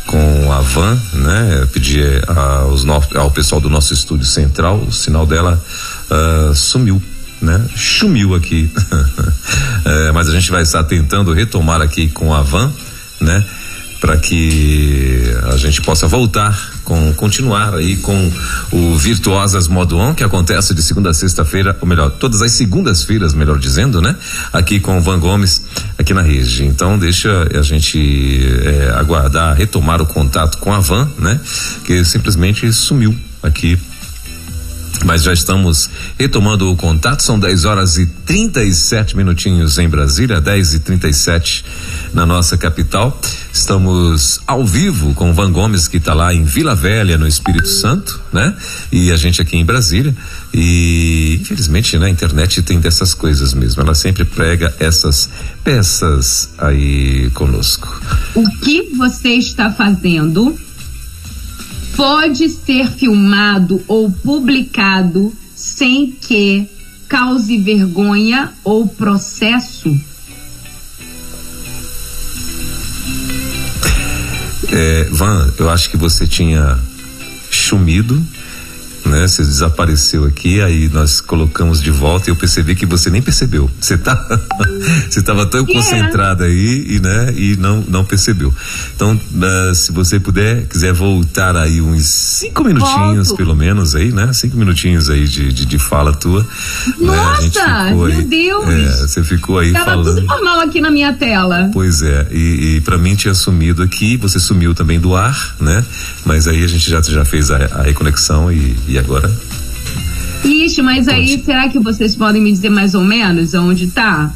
[0.04, 1.68] com a Van, né?
[1.72, 5.62] Pedir aos no, ao pessoal do nosso estúdio central, o sinal dela
[6.10, 7.00] uh, sumiu
[7.44, 7.64] né?
[7.76, 8.70] Sumiu aqui.
[9.84, 12.72] é, mas a gente vai estar tentando retomar aqui com a van,
[13.20, 13.44] né?
[14.00, 18.30] Para que a gente possa voltar com continuar aí com
[18.70, 23.32] o Virtuosas Modo On, que acontece de segunda a sexta-feira, ou melhor, todas as segundas-feiras,
[23.32, 24.14] melhor dizendo, né?
[24.52, 25.62] Aqui com o Van Gomes,
[25.98, 26.64] aqui na rede.
[26.64, 31.40] Então deixa a gente é, aguardar, retomar o contato com a Van, né?
[31.84, 33.78] Que simplesmente sumiu aqui
[35.04, 37.22] mas já estamos retomando o contato.
[37.22, 41.64] São 10 horas e 37 minutinhos em Brasília, 10 e 37
[42.12, 43.20] na nossa capital.
[43.52, 47.68] Estamos ao vivo com o Van Gomes, que está lá em Vila Velha, no Espírito
[47.68, 48.54] Santo, né?
[48.90, 50.14] E a gente aqui em Brasília.
[50.52, 53.82] E infelizmente na internet tem dessas coisas mesmo.
[53.82, 55.28] Ela sempre prega essas
[55.62, 58.00] peças aí conosco.
[58.34, 60.56] O que você está fazendo
[61.96, 66.66] pode ser filmado ou publicado sem que
[67.08, 69.94] cause vergonha ou processo?
[74.72, 76.78] É, Van, eu acho que você tinha
[77.50, 78.24] sumido
[79.04, 79.26] né?
[79.26, 83.70] Você desapareceu aqui, aí nós colocamos de volta e eu percebi que você nem percebeu.
[83.80, 84.14] Você tá,
[85.08, 85.74] você estava tão yeah.
[85.74, 87.32] concentrada aí e, né?
[87.36, 88.52] E não, não percebeu.
[88.94, 93.36] Então, uh, se você puder, quiser voltar aí uns cinco minutinhos, Volto.
[93.36, 94.32] pelo menos aí, né?
[94.32, 96.46] Cinco minutinhos aí de, de, de fala tua.
[96.98, 97.90] Nossa, né?
[97.90, 98.68] meu aí, Deus!
[98.68, 100.14] É, você ficou aí Tava falando.
[100.14, 101.70] tudo normal aqui na minha tela.
[101.72, 105.84] Pois é, e, e para mim tinha sumido aqui, você sumiu também do ar, né?
[106.24, 109.30] Mas aí a gente já, já fez a, a reconexão e, e agora?
[110.44, 114.32] Ixi, mas aí será que vocês podem me dizer mais ou menos onde tá?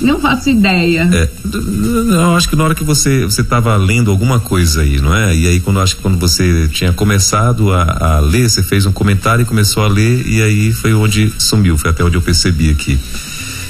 [0.00, 1.08] Não faço ideia.
[1.12, 5.14] É, eu acho que na hora que você você estava lendo alguma coisa aí, não
[5.14, 5.34] é?
[5.34, 8.92] E aí quando acho que quando você tinha começado a, a, ler, você fez um
[8.92, 12.70] comentário e começou a ler e aí foi onde sumiu, foi até onde eu percebi
[12.70, 12.98] aqui.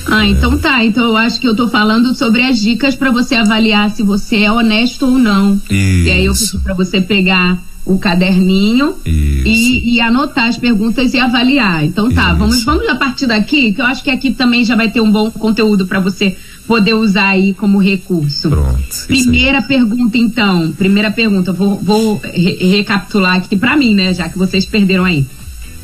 [0.06, 0.30] Ah, é.
[0.30, 0.84] então tá.
[0.84, 4.42] Então eu acho que eu tô falando sobre as dicas para você avaliar se você
[4.42, 5.54] é honesto ou não.
[5.70, 5.70] Isso.
[5.70, 11.18] E aí eu pedi para você pegar o caderninho e, e, anotar as perguntas e
[11.18, 11.82] avaliar.
[11.84, 14.90] Então tá, vamos vamos a partir daqui, que eu acho que aqui também já vai
[14.90, 18.50] ter um bom conteúdo para você poder usar aí como recurso.
[18.50, 19.06] Pronto.
[19.06, 24.36] Primeira pergunta então, primeira pergunta, vou, vou re recapitular aqui para mim, né, já que
[24.36, 25.26] vocês perderam aí.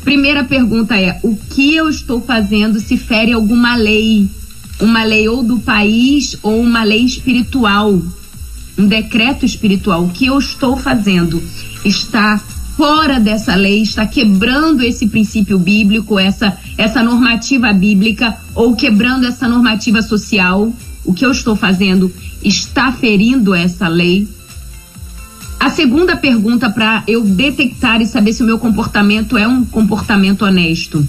[0.03, 4.29] Primeira pergunta é: o que eu estou fazendo se fere alguma lei?
[4.79, 7.99] Uma lei ou do país ou uma lei espiritual?
[8.77, 10.03] Um decreto espiritual.
[10.03, 11.41] O que eu estou fazendo?
[11.85, 12.37] Está
[12.75, 19.47] fora dessa lei, está quebrando esse princípio bíblico, essa, essa normativa bíblica, ou quebrando essa
[19.47, 20.73] normativa social.
[21.05, 22.11] O que eu estou fazendo
[22.43, 24.27] está ferindo essa lei.
[25.59, 30.43] A segunda pergunta para eu detectar e saber se o meu comportamento é um comportamento
[30.43, 31.07] honesto.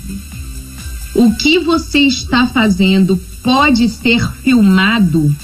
[1.14, 5.34] O que você está fazendo pode ser filmado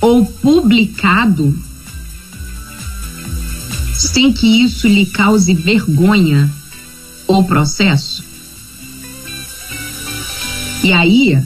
[0.00, 1.65] ou publicado
[3.98, 6.50] sem que isso lhe cause vergonha
[7.26, 8.24] ou processo?
[10.82, 11.38] E aí,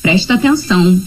[0.00, 1.00] presta atenção,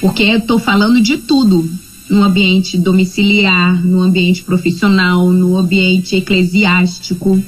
[0.00, 1.70] porque eu estou falando de tudo
[2.10, 7.42] no ambiente domiciliar, no ambiente profissional, no ambiente eclesiástico.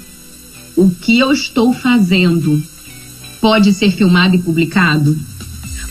[0.77, 2.63] O que eu estou fazendo
[3.41, 5.19] pode ser filmado e publicado?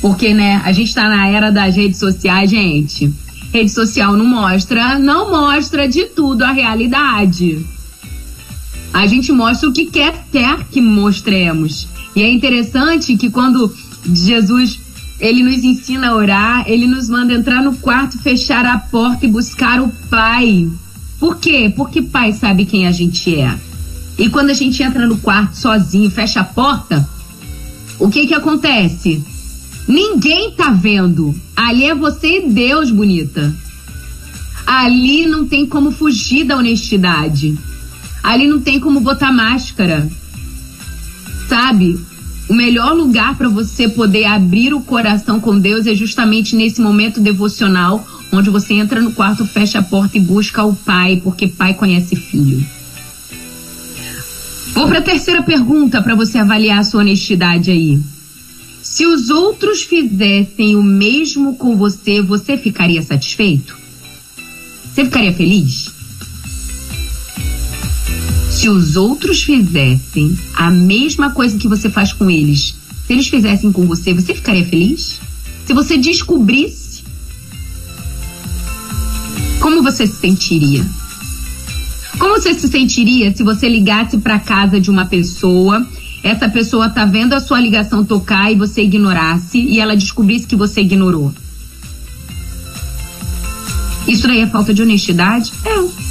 [0.01, 3.13] Porque, né, a gente está na era das redes sociais, gente
[3.53, 7.63] rede social não mostra, não mostra de tudo a realidade.
[8.91, 11.87] A gente mostra o que quer, quer que mostremos.
[12.15, 13.71] E é interessante que quando
[14.11, 14.79] Jesus
[15.19, 19.29] ele nos ensina a orar, ele nos manda entrar no quarto, fechar a porta e
[19.29, 20.69] buscar o Pai.
[21.19, 21.71] Por quê?
[21.75, 23.55] Porque Pai sabe quem a gente é.
[24.17, 27.07] E quando a gente entra no quarto sozinho, fecha a porta,
[27.99, 29.23] o que que acontece?
[29.87, 31.35] Ninguém tá vendo.
[31.55, 33.53] Ali é você e Deus, bonita.
[34.65, 37.57] Ali não tem como fugir da honestidade.
[38.23, 40.09] Ali não tem como botar máscara.
[41.49, 41.99] Sabe?
[42.49, 47.19] O melhor lugar para você poder abrir o coração com Deus é justamente nesse momento
[47.19, 51.73] devocional, onde você entra no quarto, fecha a porta e busca o Pai, porque Pai
[51.73, 52.65] conhece filho.
[54.73, 57.99] Vou para a terceira pergunta para você avaliar a sua honestidade aí.
[58.93, 63.75] Se os outros fizessem o mesmo com você, você ficaria satisfeito?
[64.85, 65.89] Você ficaria feliz?
[68.51, 72.75] Se os outros fizessem a mesma coisa que você faz com eles,
[73.07, 75.19] se eles fizessem com você, você ficaria feliz?
[75.65, 77.01] Se você descobrisse,
[79.59, 80.85] como você se sentiria?
[82.19, 85.83] Como você se sentiria se você ligasse para casa de uma pessoa
[86.23, 90.55] essa pessoa tá vendo a sua ligação tocar e você ignorasse e ela descobrisse que
[90.55, 91.33] você ignorou.
[94.07, 95.51] Isso daí é falta de honestidade?
[95.65, 96.03] É.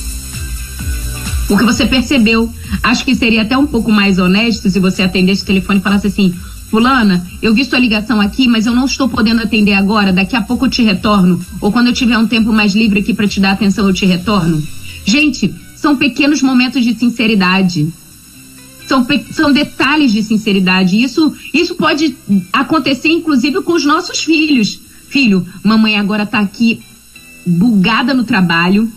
[1.49, 2.53] Porque você percebeu.
[2.83, 6.07] Acho que seria até um pouco mais honesto se você atendesse o telefone e falasse
[6.07, 6.35] assim:
[6.71, 10.13] Fulana, eu vi sua ligação aqui, mas eu não estou podendo atender agora.
[10.13, 11.41] Daqui a pouco eu te retorno.
[11.61, 14.07] Ou quando eu tiver um tempo mais livre aqui para te dar atenção, eu te
[14.07, 14.63] retorno.
[15.05, 17.93] Gente, são pequenos momentos de sinceridade
[18.87, 21.03] são, são detalhes de sinceridade.
[21.03, 22.17] Isso, isso pode
[22.53, 24.81] acontecer, inclusive, com os nossos filhos.
[25.09, 26.81] Filho, mamãe agora tá aqui
[27.47, 28.91] bugada no trabalho.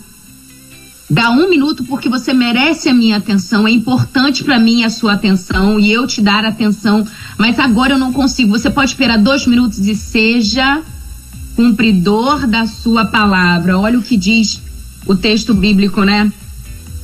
[1.08, 3.66] Dá um minuto porque você merece a minha atenção.
[3.66, 7.06] É importante para mim a sua atenção e eu te dar atenção.
[7.38, 8.50] Mas agora eu não consigo.
[8.50, 10.82] Você pode esperar dois minutos e seja
[11.54, 13.78] cumpridor da sua palavra.
[13.78, 14.60] Olha o que diz
[15.06, 16.32] o texto bíblico, né?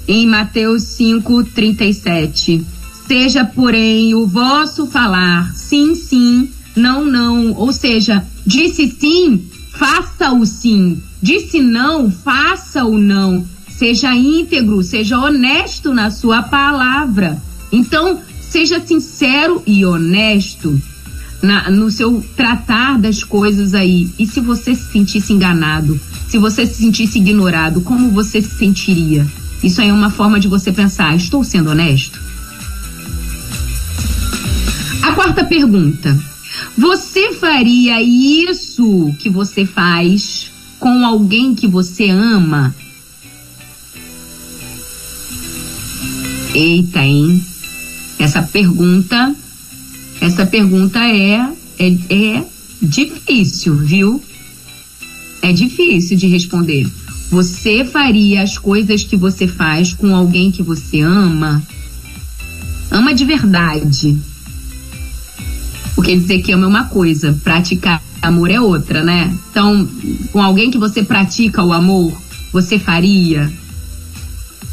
[0.06, 2.64] Em Mateus 5, 37.
[3.06, 7.52] Seja, porém, o vosso falar sim, sim, não, não.
[7.52, 11.00] Ou seja, disse sim, faça o sim.
[11.20, 13.46] Disse não, faça o não.
[13.68, 17.42] Seja íntegro, seja honesto na sua palavra.
[17.70, 20.80] Então, seja sincero e honesto
[21.42, 24.10] na, no seu tratar das coisas aí.
[24.18, 29.26] E se você se sentisse enganado, se você se sentisse ignorado, como você se sentiria?
[29.62, 32.20] Isso aí é uma forma de você pensar: estou sendo honesto?
[35.02, 36.18] A quarta pergunta:
[36.76, 42.74] você faria isso que você faz com alguém que você ama?
[46.54, 47.42] Eita, hein?
[48.18, 49.34] Essa pergunta,
[50.20, 51.48] essa pergunta é,
[51.78, 52.44] é, é
[52.80, 54.22] difícil, viu?
[55.40, 56.86] É difícil de responder.
[57.32, 61.62] Você faria as coisas que você faz com alguém que você ama?
[62.90, 64.18] Ama de verdade.
[65.94, 69.34] Porque dizer que ama é uma coisa, praticar amor é outra, né?
[69.50, 69.88] Então,
[70.30, 72.12] com alguém que você pratica o amor,
[72.52, 73.50] você faria?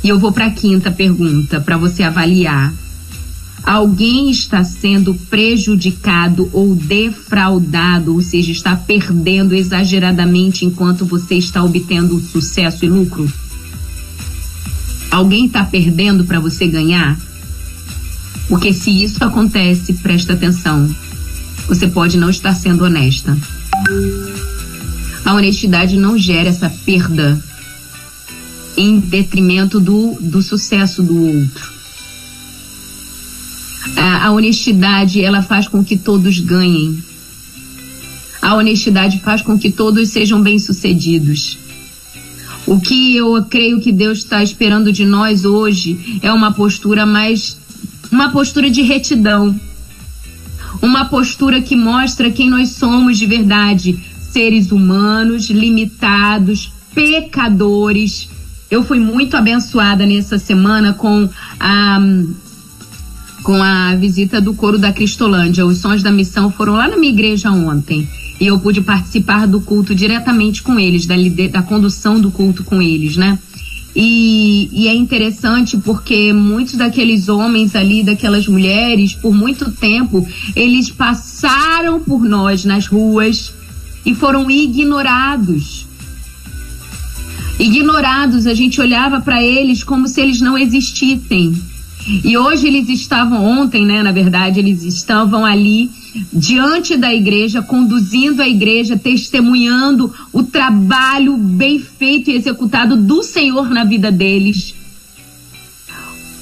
[0.03, 2.73] E eu vou para a quinta pergunta para você avaliar.
[3.69, 12.19] Alguém está sendo prejudicado ou defraudado, ou seja, está perdendo exageradamente enquanto você está obtendo
[12.19, 13.31] sucesso e lucro?
[15.11, 17.15] Alguém está perdendo para você ganhar?
[18.47, 20.89] Porque se isso acontece, presta atenção.
[21.67, 23.37] Você pode não estar sendo honesta.
[25.23, 27.39] A honestidade não gera essa perda
[28.75, 31.78] em detrimento do, do sucesso do outro.
[33.99, 37.03] A, a honestidade, ela faz com que todos ganhem.
[38.41, 41.57] A honestidade faz com que todos sejam bem-sucedidos.
[42.65, 47.57] O que eu creio que Deus está esperando de nós hoje é uma postura mais.
[48.09, 49.59] uma postura de retidão.
[50.81, 53.99] Uma postura que mostra quem nós somos de verdade.
[54.31, 58.29] Seres humanos, limitados, pecadores.
[58.71, 61.27] Eu fui muito abençoada nessa semana com
[61.59, 61.99] a
[63.49, 65.65] com a visita do coro da Cristolândia.
[65.65, 68.07] Os sons da missão foram lá na minha igreja ontem.
[68.39, 71.15] E eu pude participar do culto diretamente com eles, da,
[71.51, 73.39] da condução do culto com eles, né?
[73.95, 80.91] E, e, é interessante porque muitos daqueles homens ali, daquelas mulheres, por muito tempo, eles
[80.91, 83.51] passaram por nós nas ruas
[84.05, 85.87] e foram ignorados.
[87.57, 91.78] Ignorados, a gente olhava para eles como se eles não existissem.
[92.23, 95.91] E hoje eles estavam, ontem, né, na verdade, eles estavam ali
[96.33, 103.69] diante da igreja, conduzindo a igreja, testemunhando o trabalho bem feito e executado do Senhor
[103.69, 104.73] na vida deles.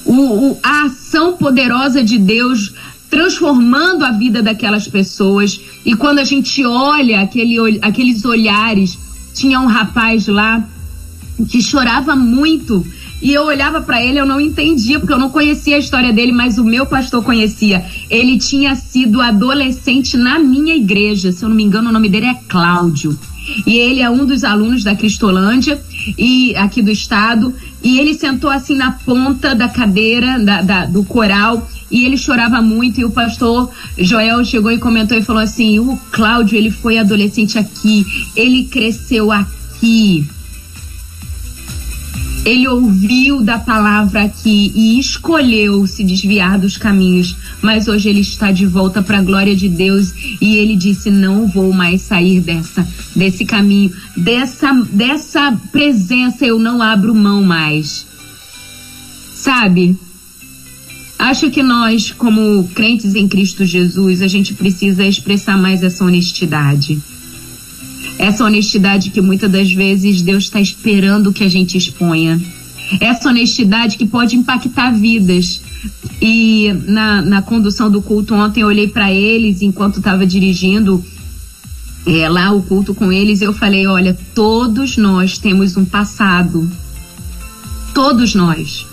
[0.05, 2.73] O, o, a ação poderosa de Deus
[3.09, 5.59] transformando a vida daquelas pessoas.
[5.85, 8.97] E quando a gente olha aquele, aqueles olhares,
[9.33, 10.65] tinha um rapaz lá
[11.49, 12.85] que chorava muito
[13.21, 16.31] e eu olhava para ele, eu não entendia, porque eu não conhecia a história dele,
[16.31, 17.83] mas o meu pastor conhecia.
[18.09, 22.27] Ele tinha sido adolescente na minha igreja, se eu não me engano, o nome dele
[22.27, 23.17] é Cláudio.
[23.65, 25.81] E ele é um dos alunos da Cristolândia
[26.17, 27.53] e aqui do estado.
[27.81, 32.61] E ele sentou assim na ponta da cadeira da, da, do coral e ele chorava
[32.61, 32.99] muito.
[32.99, 37.57] E o pastor Joel chegou e comentou e falou assim: o Cláudio, ele foi adolescente
[37.57, 40.27] aqui, ele cresceu aqui
[42.47, 48.53] ele ouviu da palavra aqui e escolheu se desviar dos caminhos, mas hoje ele está
[48.53, 52.87] de volta para a glória de Deus e ele disse: "Não vou mais sair dessa
[53.13, 58.07] desse caminho, dessa dessa presença eu não abro mão mais".
[59.35, 59.97] Sabe?
[61.19, 66.97] Acho que nós, como crentes em Cristo Jesus, a gente precisa expressar mais essa honestidade
[68.17, 72.39] essa honestidade que muitas das vezes Deus está esperando que a gente exponha.
[72.99, 75.61] Essa honestidade que pode impactar vidas.
[76.21, 81.03] E na, na condução do culto ontem eu olhei para eles enquanto estava dirigindo
[82.05, 83.41] é, lá o culto com eles.
[83.41, 86.69] Eu falei: olha, todos nós temos um passado.
[87.93, 88.85] Todos nós.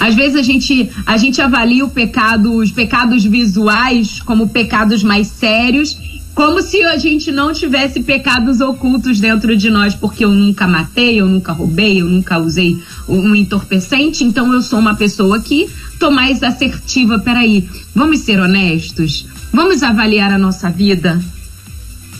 [0.00, 5.28] Às vezes a gente, a gente avalia o pecado, os pecados visuais como pecados mais
[5.28, 5.96] sérios
[6.36, 11.18] como se a gente não tivesse pecados ocultos dentro de nós, porque eu nunca matei,
[11.18, 12.76] eu nunca roubei, eu nunca usei
[13.08, 15.66] um entorpecente, então eu sou uma pessoa que
[15.98, 17.18] tô mais assertiva.
[17.18, 19.26] Peraí, vamos ser honestos?
[19.50, 21.18] Vamos avaliar a nossa vida?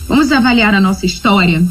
[0.07, 1.63] Vamos avaliar a nossa história?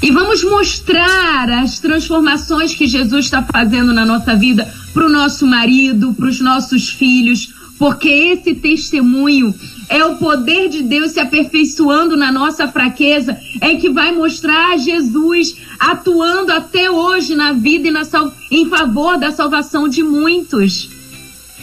[0.00, 5.48] E vamos mostrar as transformações que Jesus está fazendo na nossa vida para o nosso
[5.48, 9.52] marido, para os nossos filhos, porque esse testemunho
[9.92, 15.54] é o poder de Deus se aperfeiçoando na nossa fraqueza, é que vai mostrar Jesus
[15.78, 18.32] atuando até hoje na vida e na sal...
[18.50, 20.88] em favor da salvação de muitos.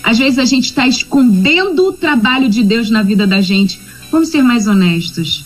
[0.03, 3.81] Às vezes a gente está escondendo o trabalho de Deus na vida da gente.
[4.11, 5.43] Vamos ser mais honestos.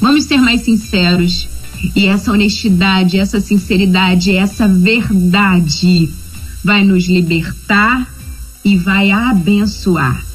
[0.00, 1.48] Vamos ser mais sinceros.
[1.96, 6.08] E essa honestidade, essa sinceridade, essa verdade
[6.62, 8.08] vai nos libertar
[8.64, 10.31] e vai abençoar.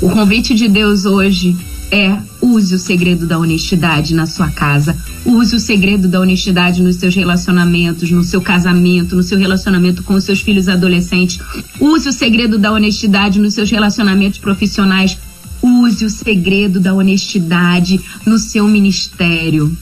[0.00, 1.56] O convite de Deus hoje
[1.90, 6.96] é use o segredo da honestidade na sua casa, use o segredo da honestidade nos
[6.96, 11.38] seus relacionamentos, no seu casamento, no seu relacionamento com os seus filhos adolescentes,
[11.80, 15.16] use o segredo da honestidade nos seus relacionamentos profissionais,
[15.62, 19.74] use o segredo da honestidade no seu ministério.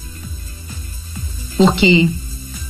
[1.57, 2.09] Porque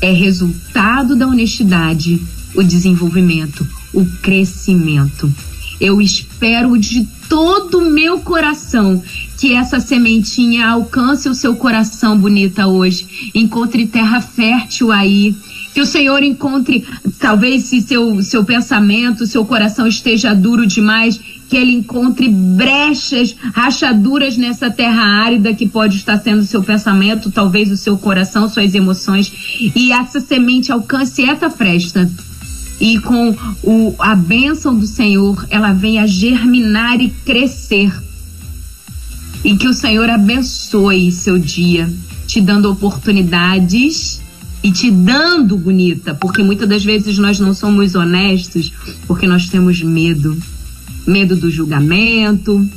[0.01, 2.21] é resultado da honestidade
[2.55, 5.33] o desenvolvimento, o crescimento.
[5.81, 9.03] Eu espero de todo o meu coração
[9.39, 13.31] que essa sementinha alcance o seu coração bonita hoje.
[13.35, 15.35] Encontre terra fértil aí.
[15.73, 16.87] Que o Senhor encontre,
[17.19, 21.19] talvez se seu, seu pensamento, seu coração esteja duro demais,
[21.49, 27.31] que ele encontre brechas, rachaduras nessa terra árida que pode estar sendo o seu pensamento,
[27.31, 29.33] talvez o seu coração, suas emoções,
[29.75, 32.11] e essa semente alcance essa fresta
[32.83, 33.31] e com
[33.63, 37.93] o, a bênção do Senhor, ela venha germinar e crescer.
[39.45, 41.89] E que o Senhor abençoe seu dia,
[42.27, 44.21] te dando oportunidades
[44.65, 48.73] e te dando bonita, porque muitas das vezes nós não somos honestos
[49.07, 50.37] porque nós temos medo.
[51.07, 52.69] Medo do julgamento,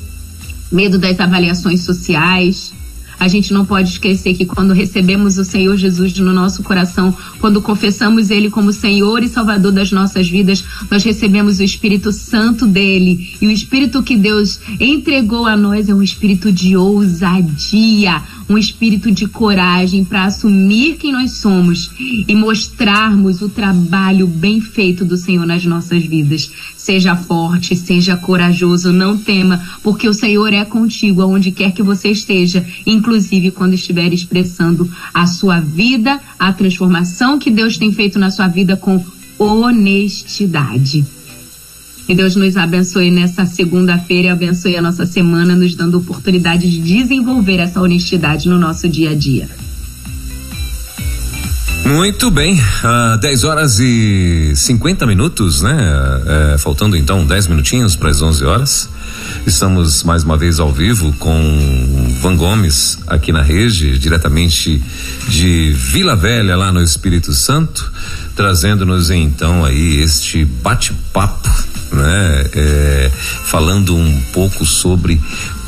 [0.72, 2.72] medo das avaliações sociais,
[3.20, 7.62] a gente não pode esquecer que quando recebemos o Senhor Jesus no nosso coração, quando
[7.62, 13.36] confessamos Ele como Senhor e Salvador das nossas vidas, nós recebemos o Espírito Santo dele.
[13.42, 19.12] E o Espírito que Deus entregou a nós é um espírito de ousadia, um espírito
[19.12, 25.46] de coragem para assumir quem nós somos e mostrarmos o trabalho bem feito do Senhor
[25.46, 26.52] nas nossas vidas.
[26.78, 32.10] Seja forte, seja corajoso, não tema, porque o Senhor é contigo aonde quer que você
[32.10, 38.30] esteja, inclusive quando estiver expressando a sua vida, a transformação que Deus tem feito na
[38.30, 39.04] sua vida com
[39.40, 41.06] honestidade.
[42.06, 46.80] Que Deus nos abençoe nessa segunda-feira e abençoe a nossa semana, nos dando oportunidade de
[46.80, 49.50] desenvolver essa honestidade no nosso dia a dia.
[51.86, 55.76] Muito bem, uh, 10 horas e 50 minutos, né?
[55.76, 58.90] Uh, faltando então 10 minutinhos para as 11 horas.
[59.46, 64.82] Estamos mais uma vez ao vivo com Van Gomes aqui na rede, diretamente
[65.28, 67.92] de Vila Velha, lá no Espírito Santo,
[68.36, 71.50] trazendo-nos então aí este bate-papo,
[71.92, 72.46] né?
[72.54, 73.12] É,
[73.44, 75.20] falando um pouco sobre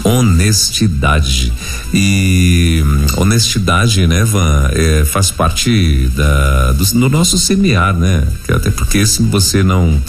[0.04, 1.52] honestidade.
[1.94, 8.24] E hum, honestidade, né, Van, é, faz parte da, do, do, nosso semear, né?
[8.50, 10.02] Até porque se você não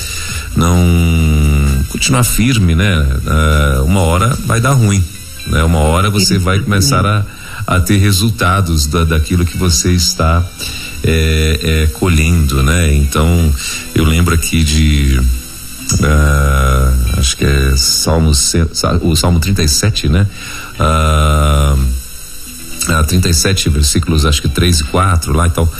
[0.56, 0.84] não
[1.88, 5.02] continuar firme, né, uh, uma hora vai dar ruim,
[5.46, 5.62] né?
[5.64, 7.24] Uma hora você vai começar a,
[7.66, 10.44] a ter resultados da, daquilo que você está
[11.02, 12.92] é, é, colhendo, né?
[12.94, 13.52] Então
[13.94, 15.20] eu lembro aqui de
[15.94, 18.32] uh, acho que é Salmo,
[19.02, 20.26] o Salmo 37, né?
[20.78, 21.78] Uh,
[23.00, 25.72] uh, 37 versículos, acho que 3 e 4 lá e tal,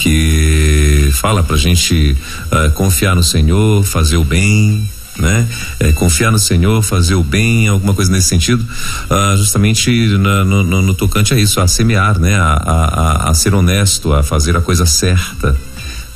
[0.00, 4.88] que fala pra gente uh, confiar no Senhor, fazer o bem,
[5.18, 5.46] né?
[5.80, 10.62] É, confiar no Senhor, fazer o bem, alguma coisa nesse sentido, uh, justamente na, no,
[10.62, 12.36] no, no, tocante a isso, a semear, né?
[12.36, 15.56] A, a, a, ser honesto, a fazer a coisa certa,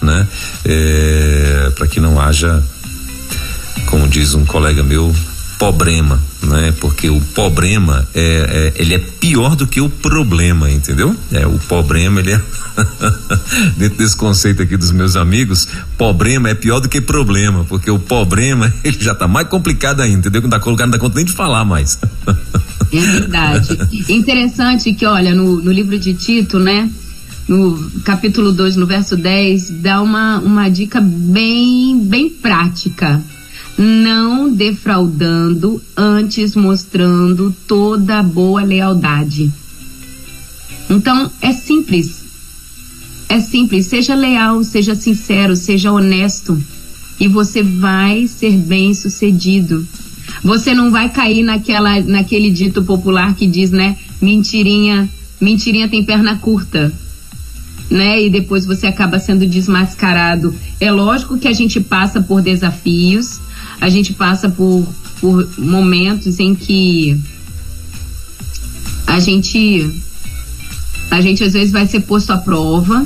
[0.03, 0.28] né?
[0.64, 2.62] É, para que não haja
[3.86, 5.14] como diz um colega meu,
[5.60, 6.72] problema, né?
[6.80, 11.14] Porque o problema é, é, ele é pior do que o problema, entendeu?
[11.30, 12.40] É o problema ele é
[13.76, 15.68] dentro desse conceito aqui dos meus amigos,
[15.98, 20.20] problema é pior do que problema, porque o problema ele já está mais complicado ainda,
[20.20, 20.40] entendeu?
[20.40, 21.98] Não dá colocar não dá conta nem de falar mais.
[22.90, 23.78] É verdade.
[24.08, 26.90] Interessante que olha no, no livro de Tito, né?
[27.46, 33.22] No capítulo 2, no verso 10, dá uma, uma dica bem, bem prática
[33.80, 39.50] não defraudando, antes mostrando toda a boa lealdade.
[40.90, 42.22] Então, é simples.
[43.26, 43.86] É simples.
[43.86, 46.62] Seja leal, seja sincero, seja honesto.
[47.18, 49.86] E você vai ser bem sucedido.
[50.44, 53.96] Você não vai cair naquela, naquele dito popular que diz, né?
[54.20, 55.08] Mentirinha,
[55.40, 56.92] mentirinha tem perna curta.
[57.90, 58.24] Né?
[58.24, 60.54] E depois você acaba sendo desmascarado.
[60.78, 63.40] É lógico que a gente passa por desafios,
[63.80, 64.86] a gente passa por,
[65.20, 67.18] por momentos em que
[69.06, 69.90] a gente
[71.10, 73.04] a gente às vezes vai ser posto à prova,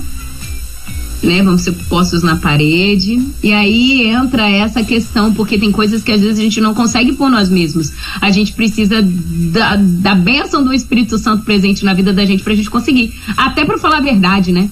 [1.23, 1.43] né?
[1.43, 3.19] Vamos ser postos na parede.
[3.43, 7.13] E aí entra essa questão, porque tem coisas que às vezes a gente não consegue
[7.15, 7.93] por nós mesmos.
[8.21, 12.55] A gente precisa da, da bênção do Espírito Santo presente na vida da gente pra
[12.55, 13.15] gente conseguir.
[13.37, 14.69] Até para falar a verdade, né?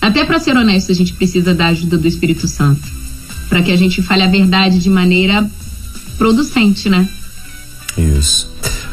[0.00, 3.05] Até para ser honesto, a gente precisa da ajuda do Espírito Santo.
[3.48, 5.48] Para que a gente fale a verdade de maneira
[6.18, 7.08] producente, né?
[7.96, 8.50] Isso.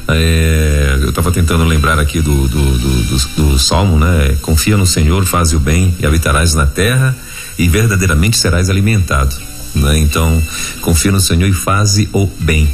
[0.07, 4.37] É, eu estava tentando lembrar aqui do, do, do, do, do Salmo, né?
[4.41, 7.15] Confia no Senhor, faz o bem e habitarás na terra
[7.57, 9.35] e verdadeiramente serás alimentado.
[9.75, 9.99] Né?
[9.99, 10.41] Então,
[10.81, 12.65] confia no Senhor e faze o bem.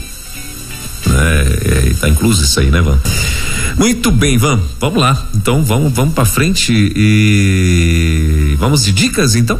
[1.05, 1.43] Né?
[1.65, 2.99] É, tá incluso isso aí, né, Van?
[3.77, 4.59] Muito bem, Van.
[4.80, 5.27] Vamos lá.
[5.36, 9.59] Então, vamos, vamos para frente e vamos de dicas, então?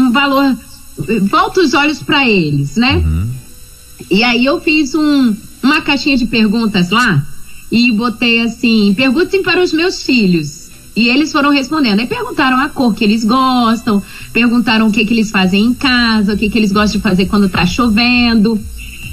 [0.07, 0.57] um valor,
[1.23, 2.97] volta os olhos para eles, né?
[2.97, 3.30] Uhum.
[4.11, 7.26] E aí eu fiz um, uma caixinha de perguntas lá
[7.71, 10.65] e botei assim: perguntem para os meus filhos.
[10.95, 11.99] E eles foram respondendo.
[11.99, 14.01] Aí perguntaram a cor que eles gostam,
[14.32, 17.26] perguntaram o que, que eles fazem em casa, o que, que eles gostam de fazer
[17.26, 18.57] quando tá chovendo.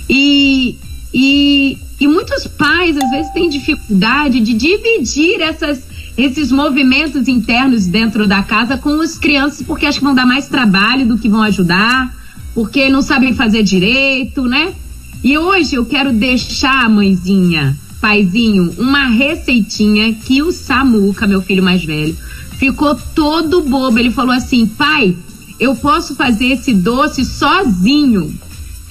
[0.09, 0.77] E,
[1.13, 5.85] e e muitos pais, às vezes, têm dificuldade de dividir essas,
[6.19, 10.49] esses movimentos internos dentro da casa com as crianças, porque acham que vão dar mais
[10.49, 12.13] trabalho do que vão ajudar,
[12.57, 14.75] porque não sabem fazer direito, né?
[15.23, 21.85] E hoje eu quero deixar, mãezinha, paizinho, uma receitinha que o Samuca, meu filho mais
[21.85, 22.17] velho,
[22.59, 23.97] ficou todo bobo.
[23.97, 25.17] Ele falou assim: pai,
[25.61, 28.35] eu posso fazer esse doce sozinho.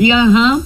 [0.01, 0.09] E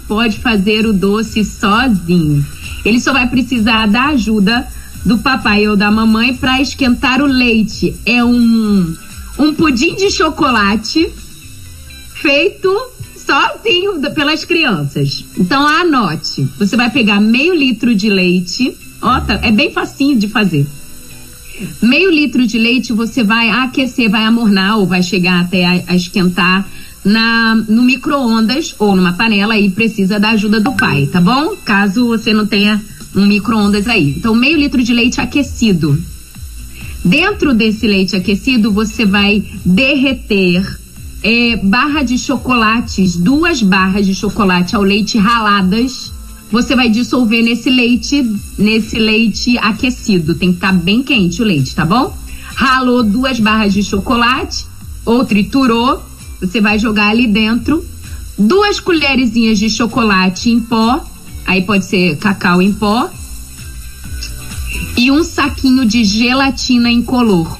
[0.07, 2.45] pode fazer o doce sozinho.
[2.85, 4.65] Ele só vai precisar da ajuda
[5.03, 7.93] do papai ou da mamãe para esquentar o leite.
[8.05, 8.95] É um,
[9.37, 11.11] um pudim de chocolate
[12.13, 12.73] feito
[13.17, 15.25] sozinho pelas crianças.
[15.37, 16.47] Então anote.
[16.57, 18.73] Você vai pegar meio litro de leite.
[19.01, 20.65] Ó, tá, é bem facinho de fazer.
[21.81, 25.95] Meio litro de leite você vai aquecer, vai amornar ou vai chegar até a, a
[25.97, 26.65] esquentar
[27.05, 31.55] na, no micro-ondas ou numa panela e precisa da ajuda do pai, tá bom?
[31.63, 32.83] Caso você não tenha
[33.15, 34.15] um micro-ondas aí.
[34.17, 35.97] Então, meio litro de leite aquecido.
[37.03, 40.79] Dentro desse leite aquecido, você vai derreter
[41.21, 46.11] é, barra de chocolates, duas barras de chocolate ao leite raladas.
[46.51, 48.23] Você vai dissolver nesse leite,
[48.57, 50.33] nesse leite aquecido.
[50.33, 52.17] Tem que estar tá bem quente o leite, tá bom?
[52.55, 54.65] Ralou duas barras de chocolate
[55.05, 56.01] ou triturou
[56.39, 57.85] você vai jogar ali dentro
[58.37, 61.03] duas colherzinhas de chocolate em pó,
[61.45, 63.09] aí pode ser cacau em pó,
[64.97, 67.57] e um saquinho de gelatina incolor.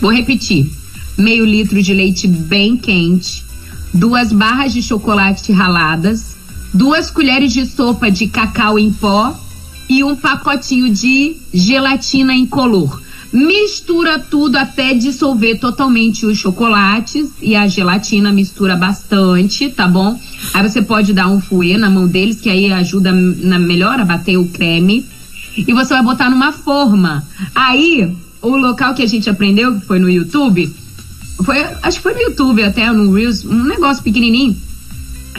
[0.00, 0.70] Vou repetir:
[1.16, 3.44] meio litro de leite bem quente,
[3.92, 6.36] duas barras de chocolate raladas,
[6.72, 9.38] duas colheres de sopa de cacau em pó
[9.88, 13.00] e um pacotinho de gelatina incolor
[13.32, 20.20] mistura tudo até dissolver totalmente os chocolates e a gelatina mistura bastante, tá bom?
[20.52, 24.04] Aí você pode dar um fouet na mão deles, que aí ajuda na melhor a
[24.04, 25.06] bater o creme.
[25.56, 27.26] E você vai botar numa forma.
[27.54, 30.70] Aí, o local que a gente aprendeu, que foi no YouTube,
[31.42, 34.56] foi, acho que foi no YouTube até, no Reels, um negócio pequenininho.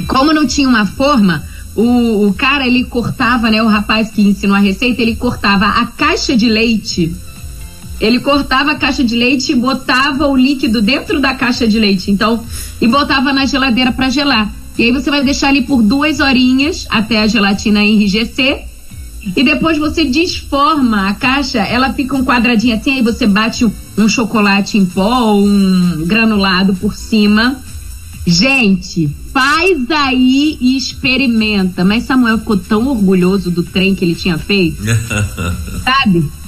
[0.07, 1.43] Como não tinha uma forma,
[1.75, 3.61] o, o cara ele cortava, né?
[3.61, 7.15] O rapaz que ensinou a receita, ele cortava a caixa de leite
[8.03, 12.11] ele cortava a caixa de leite e botava o líquido dentro da caixa de leite,
[12.11, 12.43] então,
[12.81, 14.53] e botava na geladeira para gelar.
[14.77, 18.65] E aí você vai deixar ali por duas horinhas até a gelatina enrijecer.
[19.37, 23.65] E depois você desforma a caixa, ela fica um quadradinho assim, aí você bate
[23.97, 27.55] um, chocolate em pó ou um granulado por cima.
[28.27, 31.85] Gente, faz aí e experimenta.
[31.85, 34.83] Mas Samuel ficou tão orgulhoso do trem que ele tinha feito.
[35.85, 36.42] sabe?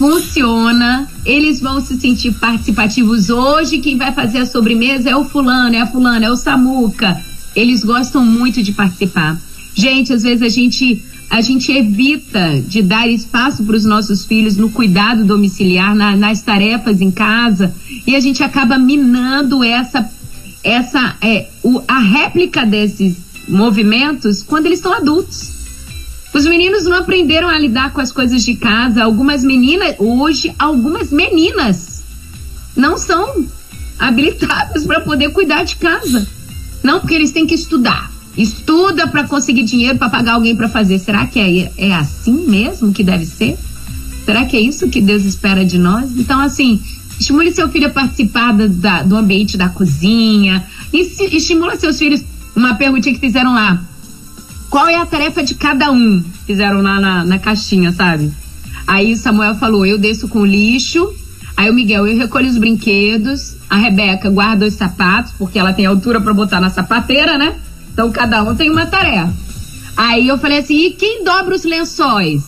[0.00, 3.28] Funciona, eles vão se sentir participativos.
[3.28, 7.22] Hoje, quem vai fazer a sobremesa é o fulano, é a fulana, é o Samuca.
[7.54, 9.38] Eles gostam muito de participar.
[9.74, 14.56] Gente, às vezes a gente a gente evita de dar espaço para os nossos filhos
[14.56, 17.72] no cuidado domiciliar, na, nas tarefas em casa,
[18.04, 20.10] e a gente acaba minando essa,
[20.64, 25.59] essa é, o, a réplica desses movimentos quando eles estão adultos.
[26.40, 29.04] Os meninos não aprenderam a lidar com as coisas de casa.
[29.04, 32.02] Algumas meninas, hoje, algumas meninas
[32.74, 33.44] não são
[33.98, 36.26] habilitadas para poder cuidar de casa.
[36.82, 38.10] Não, porque eles têm que estudar.
[38.38, 40.98] Estuda para conseguir dinheiro para pagar alguém para fazer.
[40.98, 43.58] Será que é, é assim mesmo que deve ser?
[44.24, 46.16] Será que é isso que Deus espera de nós?
[46.16, 46.80] Então, assim,
[47.18, 50.64] estimule seu filho a participar da, do ambiente da cozinha.
[50.90, 52.24] E se, estimula seus filhos.
[52.56, 53.89] Uma perguntinha que fizeram lá
[54.70, 56.24] qual é a tarefa de cada um?
[56.46, 58.32] Fizeram lá na, na caixinha, sabe?
[58.86, 61.12] Aí Samuel falou: eu desço com lixo.
[61.56, 63.56] Aí o Miguel, eu recolho os brinquedos.
[63.68, 67.56] A Rebeca guarda os sapatos, porque ela tem altura para botar na sapateira, né?
[67.92, 69.32] Então cada um tem uma tarefa.
[69.96, 72.42] Aí eu falei assim: e quem dobra os lençóis?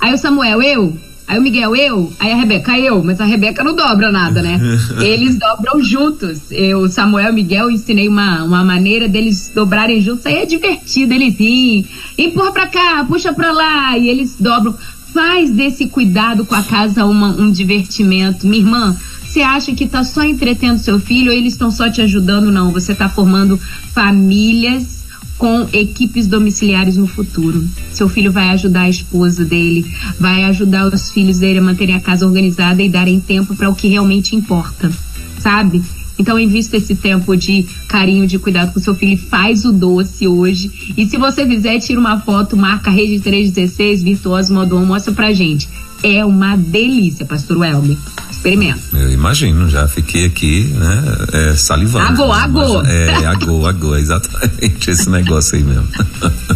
[0.00, 0.98] Aí o Samuel, eu.
[1.28, 2.10] Aí o Miguel, eu.
[2.18, 3.04] Aí a Rebeca, eu.
[3.04, 4.58] Mas a Rebeca não dobra nada, né?
[5.04, 6.40] Eles dobram juntos.
[6.50, 10.24] Eu, Samuel e Miguel, ensinei uma, uma maneira deles dobrarem juntos.
[10.24, 11.84] Aí é divertido, eles riem.
[12.16, 13.98] Empurra pra cá, puxa pra lá.
[13.98, 14.74] E eles dobram.
[15.12, 18.46] Faz desse cuidado com a casa uma, um divertimento.
[18.46, 22.00] Minha irmã, você acha que tá só entretendo seu filho ou eles estão só te
[22.00, 22.50] ajudando?
[22.50, 23.60] Não, você tá formando
[23.92, 24.97] famílias
[25.38, 27.64] com equipes domiciliares no futuro.
[27.92, 29.86] Seu filho vai ajudar a esposa dele,
[30.18, 33.74] vai ajudar os filhos dele a manterem a casa organizada e darem tempo para o
[33.74, 34.90] que realmente importa,
[35.38, 35.82] sabe?
[36.18, 39.16] Então invista esse tempo de carinho, de cuidado com seu filho.
[39.16, 40.92] Faz o doce hoje.
[40.96, 45.68] E se você fizer, tira uma foto, marca Rede 316, Virtuoso Modo mostra pra gente.
[46.02, 47.96] É uma delícia, Pastor Welber
[48.38, 48.80] experimento.
[48.92, 52.06] Eu imagino, já fiquei aqui, né, é, salivando.
[52.06, 52.82] Agô, agô.
[52.82, 55.88] É, agô, agô, exatamente esse negócio aí mesmo.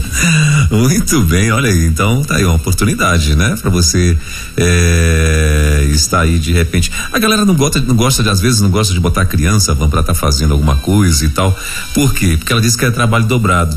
[0.71, 4.17] Muito bem, olha aí, então tá aí uma oportunidade, né, para você
[4.57, 6.91] é, estar aí de repente.
[7.13, 9.91] A galera não gosta, não gosta de, às vezes não gosta de botar criança, vão
[9.91, 11.57] para estar tá fazendo alguma coisa e tal.
[11.93, 12.37] Por quê?
[12.39, 13.77] Porque ela diz que é trabalho dobrado.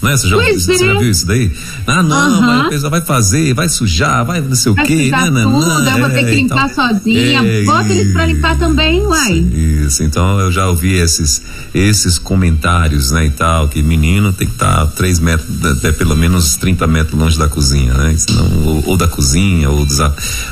[0.00, 0.16] Né?
[0.16, 1.52] Você, já, você já viu isso daí?
[1.84, 2.40] Ah, não, uhum.
[2.40, 5.04] mas a pessoa vai fazer, vai sujar, vai não sei vai o quê.
[5.04, 7.42] Sujar né, tudo, não, eu vou ter que limpar então, sozinha.
[7.44, 9.38] É, Bota eles pra limpar também, uai.
[9.52, 11.42] Isso, então eu já ouvi esses,
[11.74, 16.14] esses comentários, né, e tal, que menino tem que estar tá 3 metros, até pelo
[16.14, 18.14] menos 30 metros longe da cozinha, né?
[18.16, 19.98] Senão, ou, ou da cozinha, ou dos,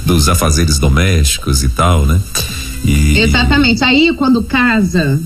[0.04, 2.20] dos afazeres domésticos e tal, né?
[2.84, 3.84] E, Exatamente.
[3.84, 5.20] Aí quando casa,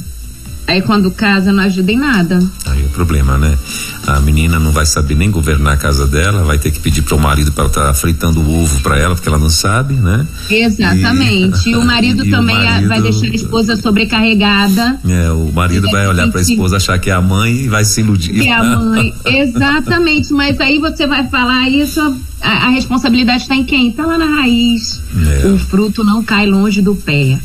[0.70, 2.38] Aí quando casa não ajuda em nada.
[2.66, 3.58] Aí é o problema, né?
[4.06, 7.16] A menina não vai saber nem governar a casa dela, vai ter que pedir para
[7.16, 10.24] o marido para estar tá fritando o ovo para ela, porque ela não sabe, né?
[10.48, 11.68] Exatamente.
[11.68, 15.00] E, e o marido e também o marido, vai deixar a esposa sobrecarregada.
[15.08, 17.84] É, o marido vai olhar para a esposa, achar que é a mãe e vai
[17.84, 18.32] se iludir.
[18.32, 20.32] Que é a mãe, exatamente.
[20.32, 22.00] Mas aí você vai falar isso,
[22.40, 23.88] a, a responsabilidade está em quem?
[23.88, 25.02] Está lá na raiz.
[25.42, 25.48] É.
[25.48, 27.40] O fruto não cai longe do pé.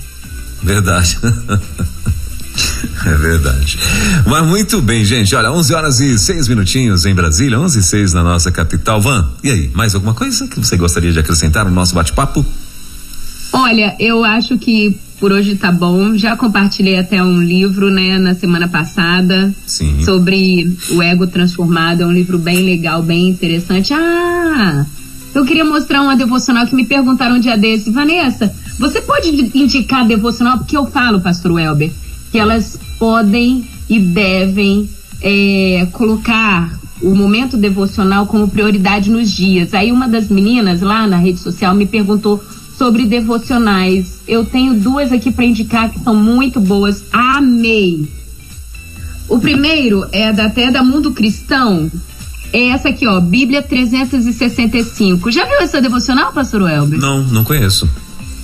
[0.62, 1.18] Verdade.
[3.06, 3.78] É verdade.
[4.26, 5.36] Mas muito bem, gente.
[5.36, 9.00] Olha, 11 horas e 6 minutinhos em Brasília, 11 e 6 na nossa capital.
[9.00, 12.44] Van, e aí, mais alguma coisa que você gostaria de acrescentar no nosso bate-papo?
[13.54, 16.18] Olha, eu acho que por hoje tá bom.
[16.18, 19.54] Já compartilhei até um livro, né, na semana passada.
[19.66, 20.04] Sim.
[20.04, 22.02] Sobre o ego transformado.
[22.02, 23.94] É um livro bem legal, bem interessante.
[23.94, 24.86] Ah!
[25.34, 27.92] Eu queria mostrar uma devocional que me perguntaram um dia desse.
[27.92, 30.58] Vanessa, você pode indicar devocional?
[30.58, 31.92] Porque eu falo, pastor Welber
[32.36, 34.90] que elas podem e devem
[35.22, 39.74] é, colocar o momento devocional como prioridade nos dias.
[39.74, 42.44] Aí uma das meninas lá na rede social me perguntou
[42.78, 44.20] sobre devocionais.
[44.28, 47.06] Eu tenho duas aqui para indicar que são muito boas.
[47.10, 48.06] Amei.
[49.30, 51.90] O primeiro é da, até da Mundo Cristão.
[52.52, 55.32] É essa aqui, ó, Bíblia 365.
[55.32, 57.00] Já viu essa devocional, pastor Welber?
[57.00, 57.90] Não, não conheço.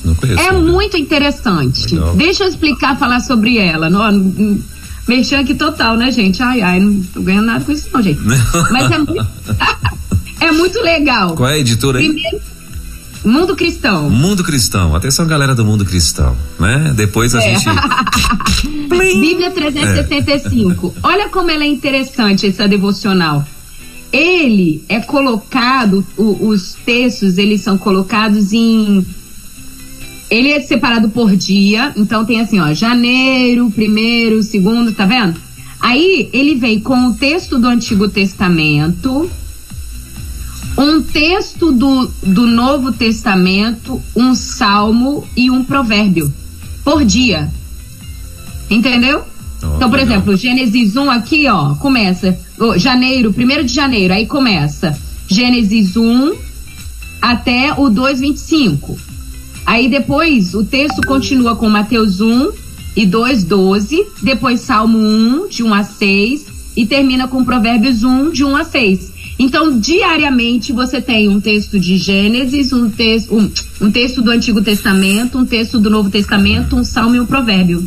[0.03, 0.41] Não conheço.
[0.41, 1.93] É muito interessante.
[1.93, 2.15] Legal.
[2.15, 3.89] Deixa eu explicar, falar sobre ela.
[3.89, 4.61] Não,
[5.07, 6.41] mexer aqui total, né, gente?
[6.41, 8.19] Ai, ai, não tô ganhando nada com isso, não, gente.
[8.71, 9.27] Mas é muito,
[10.39, 11.35] é muito legal.
[11.35, 12.07] Qual é a editora aí?
[12.07, 12.41] Primeiro,
[13.23, 14.09] Mundo Cristão.
[14.09, 14.95] Mundo Cristão.
[14.95, 16.91] Atenção, galera do Mundo Cristão, né?
[16.95, 17.55] Depois a é.
[17.55, 17.65] gente.
[18.89, 20.93] Bíblia 365.
[20.95, 20.99] É.
[21.03, 23.45] Olha como ela é interessante, essa devocional.
[24.11, 29.05] Ele é colocado, o, os textos, eles são colocados em
[30.31, 35.35] ele é separado por dia, então tem assim, ó, janeiro, primeiro, segundo, tá vendo?
[35.77, 39.29] Aí ele vem com o texto do Antigo Testamento,
[40.77, 46.33] um texto do, do Novo Testamento, um salmo e um provérbio
[46.81, 47.51] por dia.
[48.69, 49.25] Entendeu?
[49.61, 50.13] Oh, então, por legal.
[50.13, 52.39] exemplo, Gênesis 1 aqui, ó, começa.
[52.57, 54.97] Oh, janeiro, primeiro de janeiro, aí começa.
[55.27, 56.35] Gênesis 1
[57.21, 59.10] até o 2:25.
[59.65, 62.51] Aí depois o texto continua com Mateus 1
[62.95, 66.45] e 2:12, depois Salmo 1 de 1 a 6
[66.75, 69.11] e termina com Provérbios 1 de 1 a 6.
[69.39, 73.51] Então, diariamente você tem um texto de Gênesis, um texto, um,
[73.81, 77.83] um texto do Antigo Testamento, um texto do Novo Testamento, um salmo e um provérbio.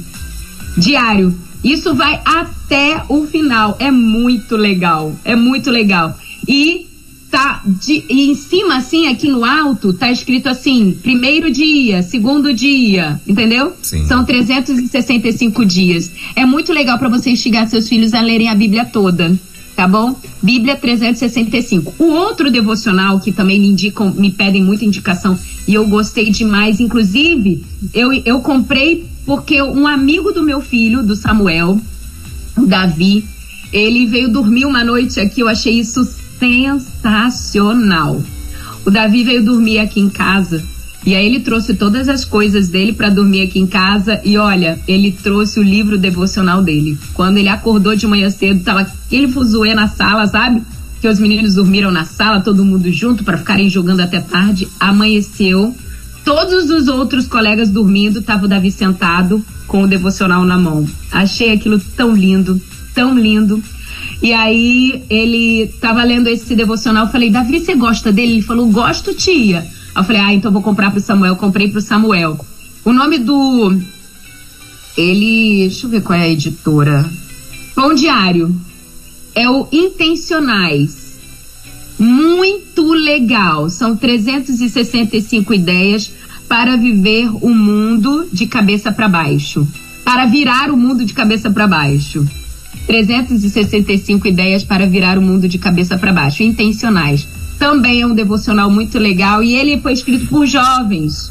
[0.77, 1.33] Diário.
[1.63, 3.77] Isso vai até o final.
[3.79, 5.15] É muito legal.
[5.25, 6.19] É muito legal.
[6.47, 6.87] E
[7.35, 12.55] tá de, e em cima, assim, aqui no alto, tá escrito assim: primeiro dia, segundo
[12.55, 13.73] dia, entendeu?
[13.83, 14.07] Sim.
[14.07, 16.13] São 365 dias.
[16.37, 19.37] É muito legal para você instigar seus filhos a lerem a Bíblia toda
[19.75, 20.15] tá bom?
[20.41, 21.95] Bíblia 365.
[21.99, 26.79] O outro devocional que também me indicam, me pedem muita indicação e eu gostei demais,
[26.79, 31.81] inclusive, eu, eu comprei porque um amigo do meu filho, do Samuel,
[32.57, 33.25] o Davi,
[33.73, 36.09] ele veio dormir uma noite aqui, eu achei isso
[36.39, 38.23] sensacional.
[38.85, 40.63] O Davi veio dormir aqui em casa
[41.07, 44.79] e aí ele trouxe todas as coisas dele para dormir aqui em casa e olha,
[44.89, 46.99] ele trouxe o livro devocional dele.
[47.13, 50.63] Quando ele acordou de manhã cedo, tava aquele fuzuê na sala, sabe?
[51.03, 54.67] Que os meninos dormiram na sala, todo mundo junto para ficarem jogando até tarde.
[54.81, 55.77] Amanheceu,
[56.25, 60.89] todos os outros colegas dormindo, tava o Davi sentado com o devocional na mão.
[61.13, 62.59] Achei aquilo tão lindo,
[62.95, 63.63] tão lindo.
[64.23, 69.15] E aí ele tava lendo esse devocional, falei: "Davi, você gosta dele?" Ele falou: "Gosto,
[69.15, 71.37] tia." eu falei, ah, então vou comprar pro Samuel.
[71.37, 72.45] Comprei pro Samuel.
[72.85, 73.79] O nome do.
[74.97, 75.69] Ele.
[75.69, 77.09] Deixa eu ver qual é a editora.
[77.75, 78.55] Pão Diário.
[79.35, 81.19] É o Intencionais.
[81.99, 83.71] Muito legal.
[83.71, 86.13] São 365 ideias
[86.49, 89.67] para viver o mundo de cabeça para baixo.
[90.05, 92.27] Para virar o mundo de cabeça para baixo.
[92.87, 96.43] 365 ideias para virar o mundo de cabeça para baixo.
[96.43, 97.27] Intencionais
[97.59, 101.31] também é um devocional muito legal e ele foi escrito por jovens,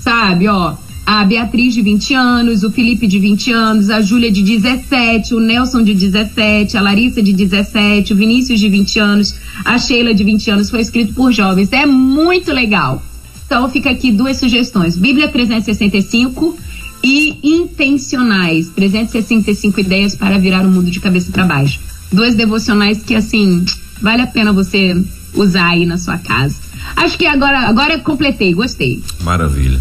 [0.00, 0.48] sabe?
[0.48, 0.74] Ó,
[1.06, 5.40] a Beatriz de 20 anos, o Felipe de 20 anos, a Júlia de 17, o
[5.40, 10.24] Nelson de 17, a Larissa de 17, o Vinícius de 20 anos, a Sheila de
[10.24, 11.72] 20 anos, foi escrito por jovens.
[11.72, 13.02] É muito legal.
[13.46, 16.56] Então fica aqui duas sugestões: Bíblia 365
[17.04, 21.78] e Intencionais, 365 ideias para virar o mundo de cabeça para baixo.
[22.10, 23.64] Dois devocionais que assim,
[24.00, 24.96] vale a pena você
[25.34, 26.56] usar aí na sua casa.
[26.96, 29.02] Acho que agora, agora eu completei, gostei.
[29.20, 29.80] Maravilha.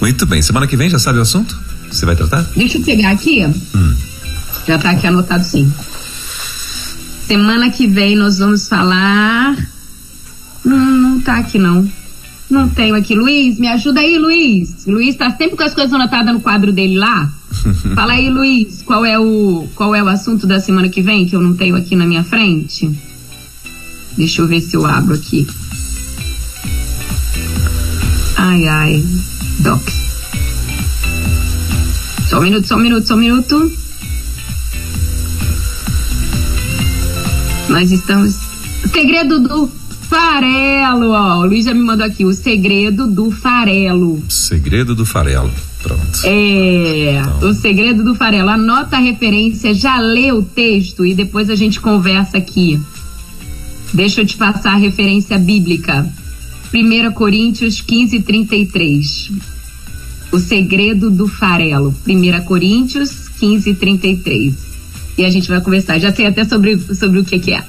[0.00, 0.42] Muito bem.
[0.42, 1.58] Semana que vem já sabe o assunto?
[1.90, 2.42] Você vai tratar?
[2.54, 3.46] Deixa eu pegar aqui.
[3.74, 3.94] Hum.
[4.66, 5.72] Já tá aqui anotado sim.
[7.26, 9.56] Semana que vem nós vamos falar.
[10.66, 11.88] Hum, não tá aqui não.
[12.50, 13.14] Não tenho aqui.
[13.14, 14.86] Luiz, me ajuda aí, Luiz.
[14.86, 17.30] Luiz tá sempre com as coisas anotadas no quadro dele lá.
[17.94, 21.36] Fala aí, Luiz, qual é o qual é o assunto da semana que vem que
[21.36, 22.90] eu não tenho aqui na minha frente?
[24.16, 25.46] Deixa eu ver se eu abro aqui.
[28.36, 29.04] Ai, ai.
[29.60, 30.08] Docs.
[32.28, 33.72] Só um minuto, só um minuto, só um minuto.
[37.68, 38.36] Nós estamos.
[38.92, 39.77] Segredo do
[40.08, 41.38] farelo, ó.
[41.38, 42.24] O Luiz já me mandou aqui.
[42.24, 44.22] O segredo do farelo.
[44.28, 45.50] Segredo do farelo.
[45.82, 46.20] Pronto.
[46.24, 47.50] É, então.
[47.50, 48.48] o segredo do farelo.
[48.48, 52.80] Anota a referência, já lê o texto e depois a gente conversa aqui.
[53.92, 56.06] Deixa eu te passar a referência bíblica.
[56.74, 59.30] 1 Coríntios 15, 33.
[60.32, 61.94] O segredo do farelo.
[62.06, 64.54] 1 Coríntios 15, 33.
[65.16, 65.98] E a gente vai conversar.
[65.98, 67.64] Já sei até sobre, sobre o que, que é.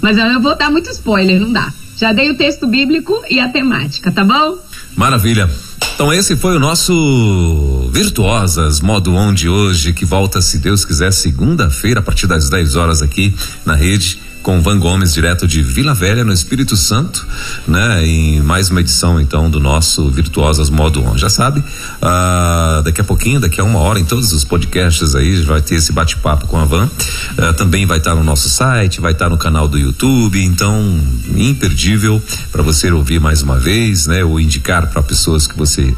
[0.00, 1.72] Mas eu vou dar muito spoiler, não dá.
[1.96, 4.58] Já dei o texto bíblico e a temática, tá bom?
[4.94, 5.48] Maravilha.
[5.94, 11.10] Então esse foi o nosso Virtuosas Modo On de hoje, que volta, se Deus quiser,
[11.10, 13.34] segunda-feira, a partir das 10 horas aqui
[13.64, 17.26] na rede com Van Gomes, direto de Vila Velha, no Espírito Santo,
[17.66, 18.06] né?
[18.06, 21.18] Em mais uma edição, então, do nosso Virtuosas Modo On.
[21.18, 25.42] Já sabe, uh, daqui a pouquinho, daqui a uma hora, em todos os podcasts aí,
[25.42, 26.84] vai ter esse bate-papo com a Van.
[26.84, 30.40] Uh, também vai estar tá no nosso site, vai estar tá no canal do YouTube,
[30.40, 30.96] então,
[31.34, 32.22] imperdível
[32.52, 34.22] para você ouvir mais uma vez, né?
[34.22, 35.92] Ou indicar para pessoas que você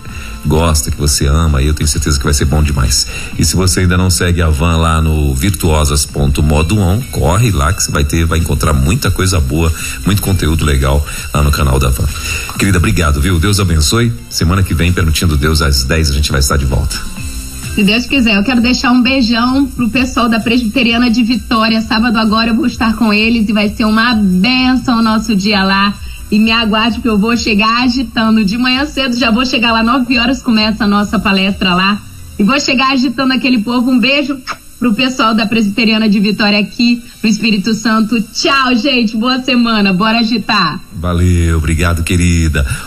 [0.47, 3.07] gosta, que você ama, eu tenho certeza que vai ser bom demais.
[3.39, 7.91] E se você ainda não segue a Van lá no virtuosas.modoon, corre lá que você
[7.91, 9.73] vai ter, vai encontrar muita coisa boa,
[10.07, 12.09] muito conteúdo legal lá no canal da Van.
[12.59, 13.39] Querida, obrigado, viu?
[13.39, 14.13] Deus abençoe.
[14.31, 16.97] Semana que vem, permitindo Deus, às 10 a gente vai estar de volta.
[17.79, 21.81] Se Deus quiser, eu quero deixar um beijão pro pessoal da Presbiteriana de Vitória.
[21.81, 25.63] Sábado agora eu vou estar com eles e vai ser uma benção o nosso dia
[25.63, 25.95] lá.
[26.29, 28.45] E me aguarde, porque eu vou chegar agitando.
[28.45, 32.03] De manhã cedo, já vou chegar lá, 9 horas começa a nossa palestra lá.
[32.37, 33.93] E vou chegar agitando aquele povo.
[33.93, 34.37] Um beijo
[34.79, 38.21] pro pessoal da Presbiteriana de Vitória aqui no Espírito Santo.
[38.21, 39.17] Tchau, gente.
[39.17, 39.93] Boa semana.
[39.93, 40.81] Bora agitar.
[40.93, 42.65] Valeu, obrigado, querida.